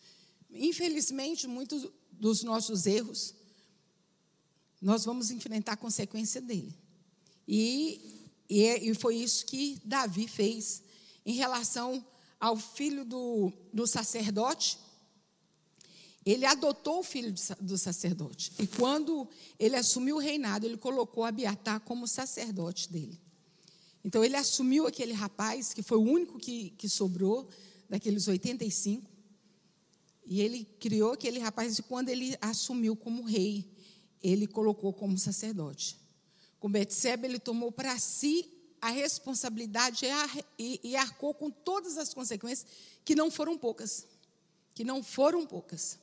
Infelizmente, 0.53 1.47
muitos 1.47 1.87
dos 2.11 2.43
nossos 2.43 2.85
erros, 2.85 3.33
nós 4.81 5.05
vamos 5.05 5.31
enfrentar 5.31 5.73
a 5.73 5.77
consequência 5.77 6.41
dele. 6.41 6.73
E, 7.47 8.25
e, 8.49 8.63
é, 8.63 8.83
e 8.83 8.93
foi 8.93 9.15
isso 9.15 9.45
que 9.45 9.79
Davi 9.83 10.27
fez 10.27 10.83
em 11.25 11.33
relação 11.33 12.05
ao 12.39 12.57
filho 12.57 13.05
do, 13.05 13.53
do 13.71 13.85
sacerdote, 13.85 14.79
ele 16.25 16.45
adotou 16.45 16.99
o 16.99 17.03
filho 17.03 17.33
do 17.59 17.77
sacerdote. 17.77 18.51
E 18.59 18.67
quando 18.67 19.27
ele 19.59 19.75
assumiu 19.75 20.17
o 20.17 20.19
reinado, 20.19 20.65
ele 20.65 20.77
colocou 20.77 21.23
Abiatar 21.23 21.79
como 21.81 22.07
sacerdote 22.07 22.91
dele. 22.91 23.19
Então 24.03 24.23
ele 24.23 24.35
assumiu 24.35 24.87
aquele 24.87 25.13
rapaz, 25.13 25.73
que 25.73 25.81
foi 25.81 25.97
o 25.97 26.01
único 26.01 26.39
que, 26.39 26.71
que 26.71 26.89
sobrou, 26.89 27.47
daqueles 27.89 28.27
85. 28.27 29.10
E 30.25 30.41
ele 30.41 30.65
criou 30.79 31.13
aquele 31.13 31.39
rapaz, 31.39 31.77
e 31.79 31.83
quando 31.83 32.09
ele 32.09 32.37
assumiu 32.41 32.95
como 32.95 33.23
rei, 33.23 33.69
ele 34.21 34.47
colocou 34.47 34.93
como 34.93 35.17
sacerdote. 35.17 35.97
Com 36.59 36.69
Betseba, 36.69 37.25
ele 37.25 37.39
tomou 37.39 37.71
para 37.71 37.97
si 37.97 38.47
a 38.79 38.89
responsabilidade 38.89 40.05
e 40.57 40.95
arcou 40.95 41.33
com 41.33 41.49
todas 41.49 41.97
as 41.97 42.13
consequências, 42.13 42.67
que 43.03 43.15
não 43.15 43.29
foram 43.29 43.57
poucas. 43.57 44.07
Que 44.73 44.83
não 44.83 45.03
foram 45.03 45.45
poucas. 45.45 45.99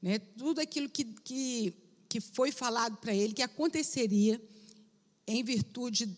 Né? 0.00 0.18
Tudo 0.18 0.60
aquilo 0.60 0.88
que, 0.88 1.04
que, 1.04 1.74
que 2.08 2.20
foi 2.20 2.50
falado 2.50 2.96
para 2.96 3.14
ele, 3.14 3.32
que 3.32 3.42
aconteceria 3.42 4.42
em 5.26 5.42
virtude, 5.44 6.14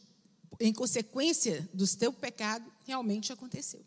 em 0.58 0.72
consequência 0.72 1.68
do 1.72 1.86
teu 1.86 2.12
pecado, 2.12 2.72
realmente 2.86 3.32
aconteceu. 3.32 3.84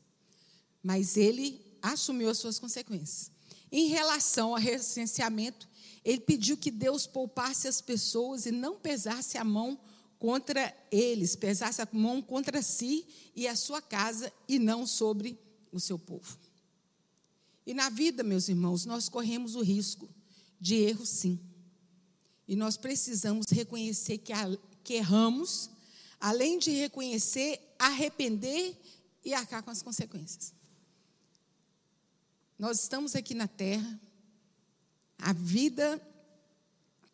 Mas 0.84 1.18
ele 1.18 1.60
assumiu 1.82 2.30
as 2.30 2.38
suas 2.38 2.60
consequências. 2.60 3.32
Em 3.72 3.88
relação 3.88 4.52
ao 4.52 4.60
recenseamento, 4.60 5.68
ele 6.04 6.22
pediu 6.22 6.58
que 6.58 6.72
Deus 6.72 7.06
poupasse 7.06 7.68
as 7.68 7.82
pessoas 7.82 8.46
e 8.46 8.52
não 8.52 8.78
pesasse 8.78 9.38
a 9.38 9.44
mão 9.44 9.78
contra 10.18 10.76
eles, 10.92 11.36
pesasse 11.36 11.82
a 11.82 11.88
mão 11.92 12.22
contra 12.22 12.62
si 12.62 13.06
e 13.36 13.48
a 13.48 13.56
sua 13.56 13.82
casa 13.82 14.32
e 14.48 14.58
não 14.58 14.88
sobre 14.88 15.38
o 15.72 15.80
seu 15.80 16.00
povo. 16.00 16.38
E 17.66 17.74
na 17.74 17.90
vida, 17.90 18.24
meus 18.24 18.48
irmãos, 18.48 18.86
nós 18.86 19.10
corremos 19.10 19.56
o 19.56 19.62
risco 19.62 20.10
de 20.60 20.76
erro, 20.76 21.06
sim. 21.06 21.40
E 22.48 22.56
nós 22.56 22.78
precisamos 22.78 23.46
reconhecer 23.52 24.18
que, 24.20 24.32
que 24.84 24.94
erramos, 24.94 25.70
além 26.20 26.58
de 26.58 26.72
reconhecer, 26.72 27.60
arrepender 27.78 28.80
e 29.24 29.34
arcar 29.34 29.62
com 29.62 29.70
as 29.70 29.82
consequências. 29.82 30.54
Nós 32.58 32.82
estamos 32.82 33.16
aqui 33.16 33.36
na 33.36 33.48
terra, 33.48 34.00
a 35.18 35.32
vida 35.34 36.02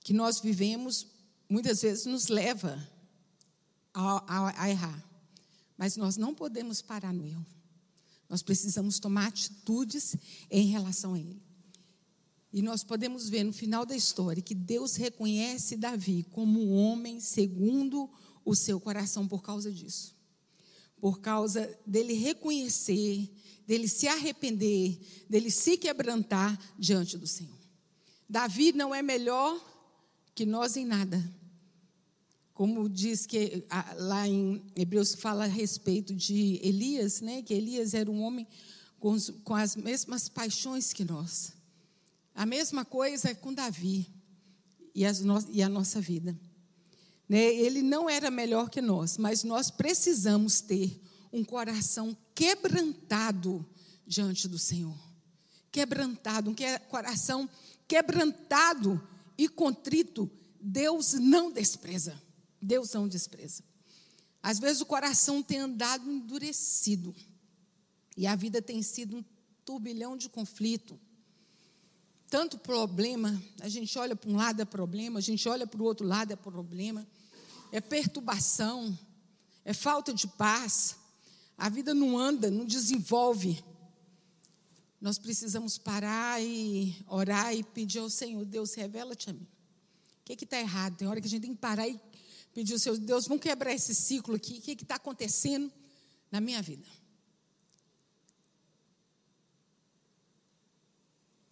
que 0.01 0.13
nós 0.13 0.39
vivemos 0.39 1.07
muitas 1.49 1.81
vezes 1.81 2.05
nos 2.05 2.27
leva 2.27 2.81
a, 3.93 4.23
a, 4.27 4.63
a 4.63 4.69
errar, 4.69 5.03
mas 5.77 5.97
nós 5.97 6.17
não 6.17 6.33
podemos 6.33 6.81
parar 6.81 7.13
no 7.13 7.25
erro. 7.25 7.45
Nós 8.29 8.41
precisamos 8.41 8.99
tomar 8.99 9.27
atitudes 9.27 10.15
em 10.49 10.67
relação 10.67 11.13
a 11.13 11.19
ele. 11.19 11.41
E 12.51 12.61
nós 12.61 12.83
podemos 12.83 13.29
ver 13.29 13.43
no 13.43 13.51
final 13.51 13.85
da 13.85 13.95
história 13.95 14.41
que 14.41 14.55
Deus 14.55 14.95
reconhece 14.95 15.75
Davi 15.75 16.25
como 16.31 16.59
um 16.59 16.73
homem 16.73 17.19
segundo 17.19 18.09
o 18.45 18.55
seu 18.55 18.79
coração 18.79 19.27
por 19.27 19.41
causa 19.41 19.71
disso. 19.71 20.15
Por 21.03 21.19
causa 21.19 21.69
dele 21.85 22.13
reconhecer, 22.13 23.29
dele 23.67 23.89
se 23.89 24.07
arrepender, 24.07 24.97
dele 25.29 25.51
se 25.51 25.75
quebrantar 25.75 26.57
diante 26.79 27.17
do 27.17 27.27
Senhor. 27.27 27.59
Davi 28.29 28.71
não 28.71 28.95
é 28.95 29.01
melhor 29.01 29.61
que 30.33 30.45
nós 30.45 30.77
em 30.77 30.85
nada. 30.85 31.21
Como 32.53 32.87
diz 32.87 33.25
que 33.25 33.65
lá 33.97 34.25
em 34.25 34.63
Hebreus 34.77 35.13
fala 35.13 35.43
a 35.43 35.47
respeito 35.47 36.15
de 36.15 36.61
Elias, 36.63 37.19
né? 37.19 37.41
Que 37.41 37.53
Elias 37.53 37.93
era 37.93 38.09
um 38.09 38.21
homem 38.21 38.47
com, 38.97 39.19
com 39.43 39.55
as 39.55 39.75
mesmas 39.75 40.29
paixões 40.29 40.93
que 40.93 41.03
nós. 41.03 41.51
A 42.33 42.45
mesma 42.45 42.85
coisa 42.85 43.35
com 43.35 43.53
Davi 43.53 44.07
e, 44.95 45.05
no, 45.21 45.45
e 45.51 45.61
a 45.61 45.67
nossa 45.67 45.99
vida. 45.99 46.33
Né? 47.27 47.43
Ele 47.55 47.81
não 47.81 48.09
era 48.09 48.29
melhor 48.29 48.69
que 48.69 48.81
nós, 48.81 49.17
mas 49.17 49.43
nós 49.43 49.69
precisamos 49.69 50.61
ter 50.61 51.01
um 51.31 51.43
coração 51.43 52.15
quebrantado 52.35 53.65
diante 54.05 54.47
do 54.47 54.59
Senhor. 54.59 54.97
Quebrantado, 55.71 56.51
um 56.51 56.55
coração 56.89 57.49
quebrantado 57.87 59.01
e 59.37 59.47
contrito, 59.47 60.29
Deus 60.61 61.13
não 61.13 61.51
despreza. 61.51 62.21
Deus 62.61 62.93
não 62.93 63.07
despreza. 63.07 63.63
Às 64.41 64.59
vezes 64.59 64.81
o 64.81 64.85
coração 64.85 65.41
tem 65.41 65.59
andado 65.59 66.09
endurecido 66.09 67.15
e 68.15 68.27
a 68.27 68.35
vida 68.35 68.61
tem 68.61 68.81
sido 68.81 69.17
um 69.17 69.25
turbilhão 69.65 70.15
de 70.15 70.29
conflito 70.29 70.99
tanto 72.33 72.57
problema, 72.57 73.39
a 73.61 73.69
gente 73.69 73.95
olha 73.99 74.15
para 74.15 74.27
um 74.27 74.35
lado 74.35 74.59
é 74.59 74.65
problema, 74.65 75.19
a 75.19 75.21
gente 75.21 75.47
olha 75.47 75.67
para 75.67 75.79
o 75.79 75.85
outro 75.85 76.03
lado 76.03 76.33
é 76.33 76.35
problema, 76.35 77.07
é 77.71 77.79
perturbação, 77.79 78.97
é 79.63 79.71
falta 79.71 80.11
de 80.11 80.25
paz, 80.25 80.95
a 81.55 81.69
vida 81.69 81.93
não 81.93 82.17
anda, 82.17 82.49
não 82.49 82.65
desenvolve. 82.65 83.63
Nós 84.99 85.19
precisamos 85.19 85.77
parar 85.77 86.41
e 86.41 86.97
orar 87.07 87.53
e 87.53 87.63
pedir 87.63 87.99
ao 87.99 88.09
Senhor, 88.09 88.43
Deus, 88.45 88.73
revela-te 88.73 89.29
a 89.29 89.33
mim. 89.33 89.47
O 90.21 90.23
que 90.23 90.43
está 90.43 90.59
errado? 90.59 90.97
Tem 90.97 91.07
hora 91.07 91.21
que 91.21 91.27
a 91.27 91.29
gente 91.29 91.43
tem 91.43 91.53
que 91.53 91.61
parar 91.61 91.87
e 91.87 92.01
pedir 92.51 92.73
ao 92.73 92.79
Senhor, 92.79 92.97
Deus, 92.97 93.27
vamos 93.27 93.43
quebrar 93.43 93.73
esse 93.73 93.93
ciclo 93.93 94.33
aqui. 94.33 94.57
O 94.57 94.61
que 94.63 94.71
está 94.71 94.95
acontecendo 94.95 95.71
na 96.31 96.41
minha 96.41 96.63
vida? 96.63 96.87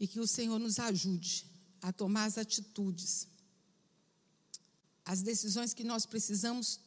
E 0.02 0.08
que 0.08 0.20
o 0.20 0.26
Senhor 0.26 0.58
nos 0.58 0.80
ajude 0.80 1.46
a 1.80 1.94
tomar 1.94 2.26
as 2.26 2.36
atitudes, 2.36 3.28
as 5.06 5.22
decisões 5.22 5.76
que 5.76 5.84
nós 5.84 6.08
precisamos 6.08 6.80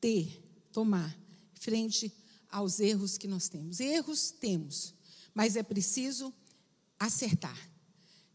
ter, 0.00 0.42
tomar, 0.72 1.14
frente 1.52 2.10
aos 2.48 2.80
erros 2.80 3.18
que 3.18 3.28
nós 3.28 3.50
temos. 3.50 3.80
Erros 3.80 4.30
temos, 4.30 4.94
mas 5.34 5.56
é 5.56 5.62
preciso 5.62 6.32
acertar. 6.98 7.70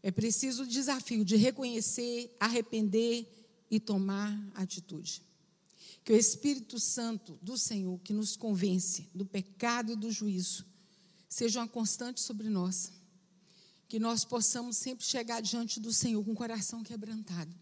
É 0.00 0.12
preciso 0.12 0.62
o 0.62 0.66
desafio 0.66 1.24
de 1.24 1.34
reconhecer, 1.34 2.36
arrepender 2.38 3.26
e 3.68 3.80
tomar 3.80 4.32
atitude. 4.54 5.24
Que 6.04 6.12
o 6.12 6.16
Espírito 6.16 6.78
Santo 6.78 7.36
do 7.42 7.58
Senhor, 7.58 7.98
que 7.98 8.12
nos 8.12 8.36
convence 8.36 9.08
do 9.12 9.26
pecado 9.26 9.90
e 9.90 9.96
do 9.96 10.08
juízo, 10.12 10.64
seja 11.28 11.58
uma 11.58 11.66
constante 11.66 12.20
sobre 12.20 12.48
nós 12.48 12.92
que 13.88 13.98
nós 13.98 14.22
possamos 14.22 14.76
sempre 14.76 15.04
chegar 15.04 15.40
diante 15.40 15.80
do 15.80 15.92
Senhor 15.92 16.22
com 16.22 16.32
o 16.32 16.36
coração 16.36 16.82
quebrantado. 16.82 17.54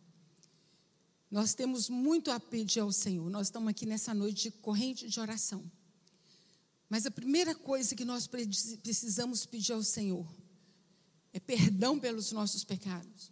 Nós 1.30 1.54
temos 1.54 1.88
muito 1.88 2.30
a 2.30 2.40
pedir 2.40 2.80
ao 2.80 2.90
Senhor. 2.90 3.30
Nós 3.30 3.46
estamos 3.46 3.68
aqui 3.68 3.86
nessa 3.86 4.12
noite 4.12 4.44
de 4.44 4.50
corrente 4.50 5.08
de 5.08 5.20
oração. 5.20 5.64
Mas 6.88 7.06
a 7.06 7.10
primeira 7.10 7.54
coisa 7.54 7.94
que 7.94 8.04
nós 8.04 8.26
precisamos 8.26 9.46
pedir 9.46 9.72
ao 9.72 9.82
Senhor 9.82 10.26
é 11.32 11.38
perdão 11.38 11.98
pelos 11.98 12.32
nossos 12.32 12.64
pecados. 12.64 13.30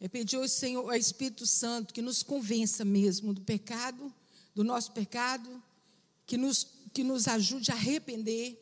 É 0.00 0.08
pedir 0.08 0.36
ao 0.36 0.46
Senhor, 0.46 0.88
ao 0.88 0.96
Espírito 0.96 1.46
Santo, 1.46 1.94
que 1.94 2.02
nos 2.02 2.22
convença 2.22 2.84
mesmo 2.84 3.32
do 3.32 3.40
pecado, 3.40 4.12
do 4.54 4.62
nosso 4.62 4.92
pecado, 4.92 5.62
que 6.26 6.36
nos, 6.36 6.66
que 6.92 7.02
nos 7.02 7.26
ajude 7.26 7.70
a 7.70 7.74
arrepender, 7.74 8.60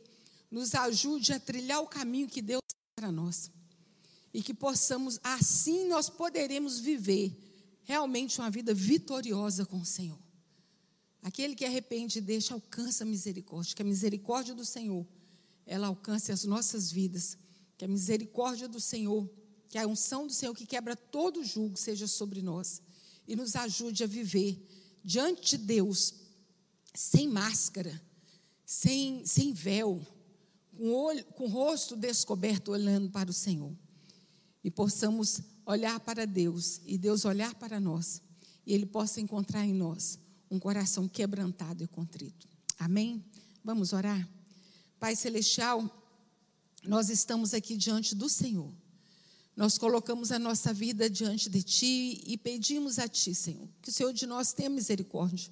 nos 0.51 0.75
ajude 0.75 1.33
a 1.33 1.41
trilhar 1.41 1.81
o 1.81 1.87
caminho 1.87 2.29
que 2.29 2.41
Deus 2.41 2.62
para 3.03 3.11
nós. 3.11 3.51
E 4.33 4.41
que 4.41 4.55
possamos, 4.55 5.19
assim 5.25 5.89
nós 5.89 6.09
poderemos 6.09 6.79
viver 6.79 7.37
realmente 7.83 8.39
uma 8.39 8.49
vida 8.49 8.73
vitoriosa 8.73 9.67
com 9.67 9.81
o 9.81 9.85
Senhor. 9.85 10.19
Aquele 11.21 11.57
que 11.57 11.65
arrepende 11.65 12.19
e 12.19 12.23
deixa, 12.23 12.55
alcança 12.55 13.03
a 13.03 13.07
misericórdia. 13.07 13.75
Que 13.75 13.83
a 13.83 13.85
misericórdia 13.85 14.55
do 14.55 14.65
Senhor, 14.65 15.05
ela 15.67 15.89
alcance 15.89 16.31
as 16.31 16.45
nossas 16.45 16.93
vidas. 16.93 17.37
Que 17.77 17.85
a 17.85 17.89
misericórdia 17.89 18.69
do 18.69 18.81
Senhor, 18.81 19.29
que 19.69 19.77
a 19.77 19.87
unção 19.87 20.29
do 20.29 20.33
Senhor 20.33 20.55
que 20.55 20.65
quebra 20.65 20.95
todo 20.95 21.41
o 21.41 21.45
jugo 21.45 21.77
seja 21.77 22.07
sobre 22.07 22.41
nós. 22.41 22.81
E 23.27 23.35
nos 23.35 23.57
ajude 23.57 24.05
a 24.05 24.07
viver 24.07 24.65
diante 25.03 25.57
de 25.57 25.65
Deus, 25.65 26.15
sem 26.95 27.27
máscara, 27.27 28.01
sem, 28.65 29.27
sem 29.27 29.53
véu, 29.53 30.01
com, 30.83 30.93
olho, 30.93 31.25
com 31.37 31.45
o 31.45 31.49
rosto 31.49 31.95
descoberto, 31.95 32.73
olhando 32.73 33.09
para 33.09 33.31
o 33.31 33.33
Senhor. 33.33 33.73
E 34.65 34.71
possamos 34.71 35.41
olhar 35.65 36.01
para 36.01 36.27
Deus 36.27 36.81
e 36.85 36.99
Deus 36.99 37.25
olhar 37.25 37.55
para 37.55 37.79
nós. 37.79 38.21
E 38.67 38.75
Ele 38.75 38.85
possa 38.85 39.21
encontrar 39.21 39.65
em 39.65 39.73
nós 39.73 40.19
um 40.51 40.59
coração 40.59 41.07
quebrantado 41.07 41.85
e 41.85 41.87
contrito. 41.87 42.49
Amém? 42.81 43.25
Vamos 43.63 43.93
orar? 43.93 44.29
Pai 44.99 45.15
Celestial, 45.15 45.89
nós 46.83 47.11
estamos 47.11 47.55
aqui 47.55 47.77
diante 47.77 48.17
do 48.17 48.29
Senhor. 48.29 48.75
Nós 49.55 49.79
colocamos 49.79 50.33
a 50.33 50.39
nossa 50.39 50.75
vida 50.75 51.09
diante 51.09 51.49
de 51.49 51.63
Ti 51.63 52.25
e 52.27 52.37
pedimos 52.37 52.99
a 52.99 53.07
Ti, 53.07 53.37
Senhor, 53.37 53.69
que 53.81 53.91
o 53.91 53.93
Senhor 53.93 54.13
de 54.13 54.27
nós 54.27 54.53
tenha 54.53 54.69
misericórdia. 54.69 55.49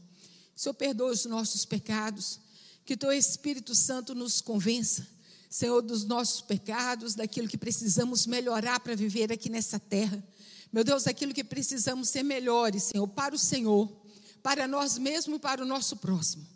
O 0.57 0.61
Senhor 0.61 0.75
perdoe 0.75 1.13
os 1.13 1.25
nossos 1.25 1.65
pecados 1.65 2.41
que 2.85 2.95
o 2.95 2.97
teu 2.97 3.13
Espírito 3.13 3.73
Santo 3.73 4.17
nos 4.17 4.41
convença, 4.41 5.07
Senhor, 5.51 5.83
dos 5.83 6.05
nossos 6.05 6.41
pecados, 6.41 7.17
daquilo 7.17 7.49
que 7.49 7.59
precisamos 7.59 8.25
melhorar 8.25 8.79
para 8.79 8.95
viver 8.95 9.33
aqui 9.33 9.51
nessa 9.51 9.81
terra. 9.81 10.23
Meu 10.73 10.85
Deus, 10.85 11.03
daquilo 11.03 11.35
que 11.35 11.43
precisamos 11.43 12.09
ser 12.09 12.23
melhores, 12.23 12.85
Senhor, 12.85 13.09
para 13.09 13.35
o 13.35 13.39
Senhor, 13.39 13.91
para 14.45 14.69
nós 14.69 14.97
mesmos 14.97 15.39
e 15.39 15.41
para 15.41 15.61
o 15.61 15.67
nosso 15.67 15.97
próximo. 15.97 16.47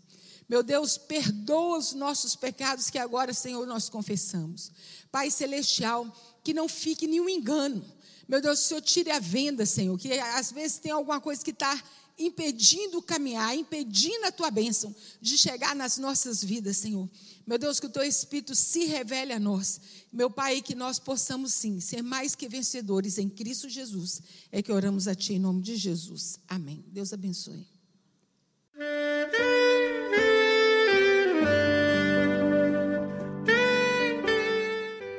Meu 0.48 0.62
Deus, 0.62 0.96
perdoa 0.96 1.78
os 1.78 1.92
nossos 1.92 2.36
pecados 2.36 2.88
que 2.88 2.98
agora, 2.98 3.34
Senhor, 3.34 3.66
nós 3.66 3.88
confessamos. 3.88 4.70
Pai 5.10 5.28
Celestial, 5.28 6.14
que 6.44 6.54
não 6.54 6.68
fique 6.68 7.08
nenhum 7.08 7.28
engano. 7.28 7.84
Meu 8.28 8.40
Deus, 8.40 8.60
o 8.60 8.62
Senhor 8.62 8.80
tire 8.80 9.10
a 9.10 9.18
venda, 9.18 9.66
Senhor, 9.66 9.98
que 9.98 10.12
às 10.12 10.52
vezes 10.52 10.78
tem 10.78 10.92
alguma 10.92 11.20
coisa 11.20 11.42
que 11.42 11.50
está 11.50 11.82
impedindo 12.18 13.02
caminhar, 13.02 13.56
impedindo 13.56 14.24
a 14.24 14.32
tua 14.32 14.50
bênção 14.50 14.94
de 15.20 15.36
chegar 15.36 15.74
nas 15.74 15.98
nossas 15.98 16.42
vidas, 16.42 16.76
Senhor. 16.76 17.08
Meu 17.46 17.58
Deus, 17.58 17.80
que 17.80 17.86
o 17.86 17.90
teu 17.90 18.02
Espírito 18.02 18.54
se 18.54 18.84
revele 18.84 19.32
a 19.32 19.40
nós. 19.40 19.80
Meu 20.12 20.30
Pai, 20.30 20.62
que 20.62 20.74
nós 20.74 20.98
possamos 20.98 21.52
sim 21.52 21.80
ser 21.80 22.02
mais 22.02 22.34
que 22.34 22.48
vencedores 22.48 23.18
em 23.18 23.28
Cristo 23.28 23.68
Jesus. 23.68 24.22
É 24.50 24.62
que 24.62 24.72
oramos 24.72 25.08
a 25.08 25.14
Ti 25.14 25.34
em 25.34 25.38
nome 25.38 25.60
de 25.60 25.76
Jesus. 25.76 26.38
Amém. 26.48 26.84
Deus 26.88 27.12
abençoe. 27.12 27.66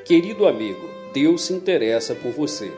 Querido 0.05 0.45
amigo, 0.45 0.87
Deus 1.13 1.43
se 1.43 1.53
interessa 1.53 2.13
por 2.13 2.31
você. 2.31 2.71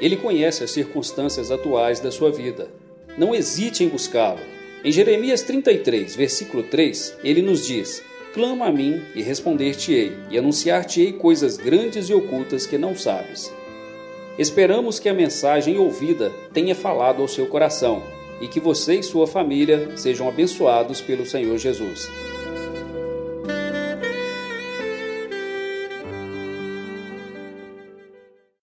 Ele 0.00 0.16
conhece 0.16 0.64
as 0.64 0.70
circunstâncias 0.70 1.50
atuais 1.50 2.00
da 2.00 2.10
sua 2.10 2.32
vida. 2.32 2.79
Não 3.18 3.34
hesite 3.34 3.84
em 3.84 3.88
buscá-lo. 3.88 4.40
Em 4.84 4.90
Jeremias 4.90 5.42
33, 5.42 6.16
versículo 6.16 6.62
3, 6.62 7.18
ele 7.22 7.42
nos 7.42 7.66
diz: 7.66 8.02
Clama 8.32 8.66
a 8.66 8.72
mim 8.72 9.02
e 9.14 9.22
responder-te-ei, 9.22 10.16
e 10.30 10.38
anunciar-te-ei 10.38 11.12
coisas 11.12 11.56
grandes 11.56 12.08
e 12.08 12.14
ocultas 12.14 12.66
que 12.66 12.78
não 12.78 12.96
sabes. 12.96 13.52
Esperamos 14.38 14.98
que 14.98 15.08
a 15.08 15.14
mensagem 15.14 15.78
ouvida 15.78 16.32
tenha 16.52 16.74
falado 16.74 17.20
ao 17.20 17.28
seu 17.28 17.46
coração 17.46 18.02
e 18.40 18.48
que 18.48 18.58
você 18.58 18.94
e 18.94 19.02
sua 19.02 19.26
família 19.26 19.96
sejam 19.96 20.28
abençoados 20.28 21.00
pelo 21.00 21.26
Senhor 21.26 21.58
Jesus. 21.58 22.08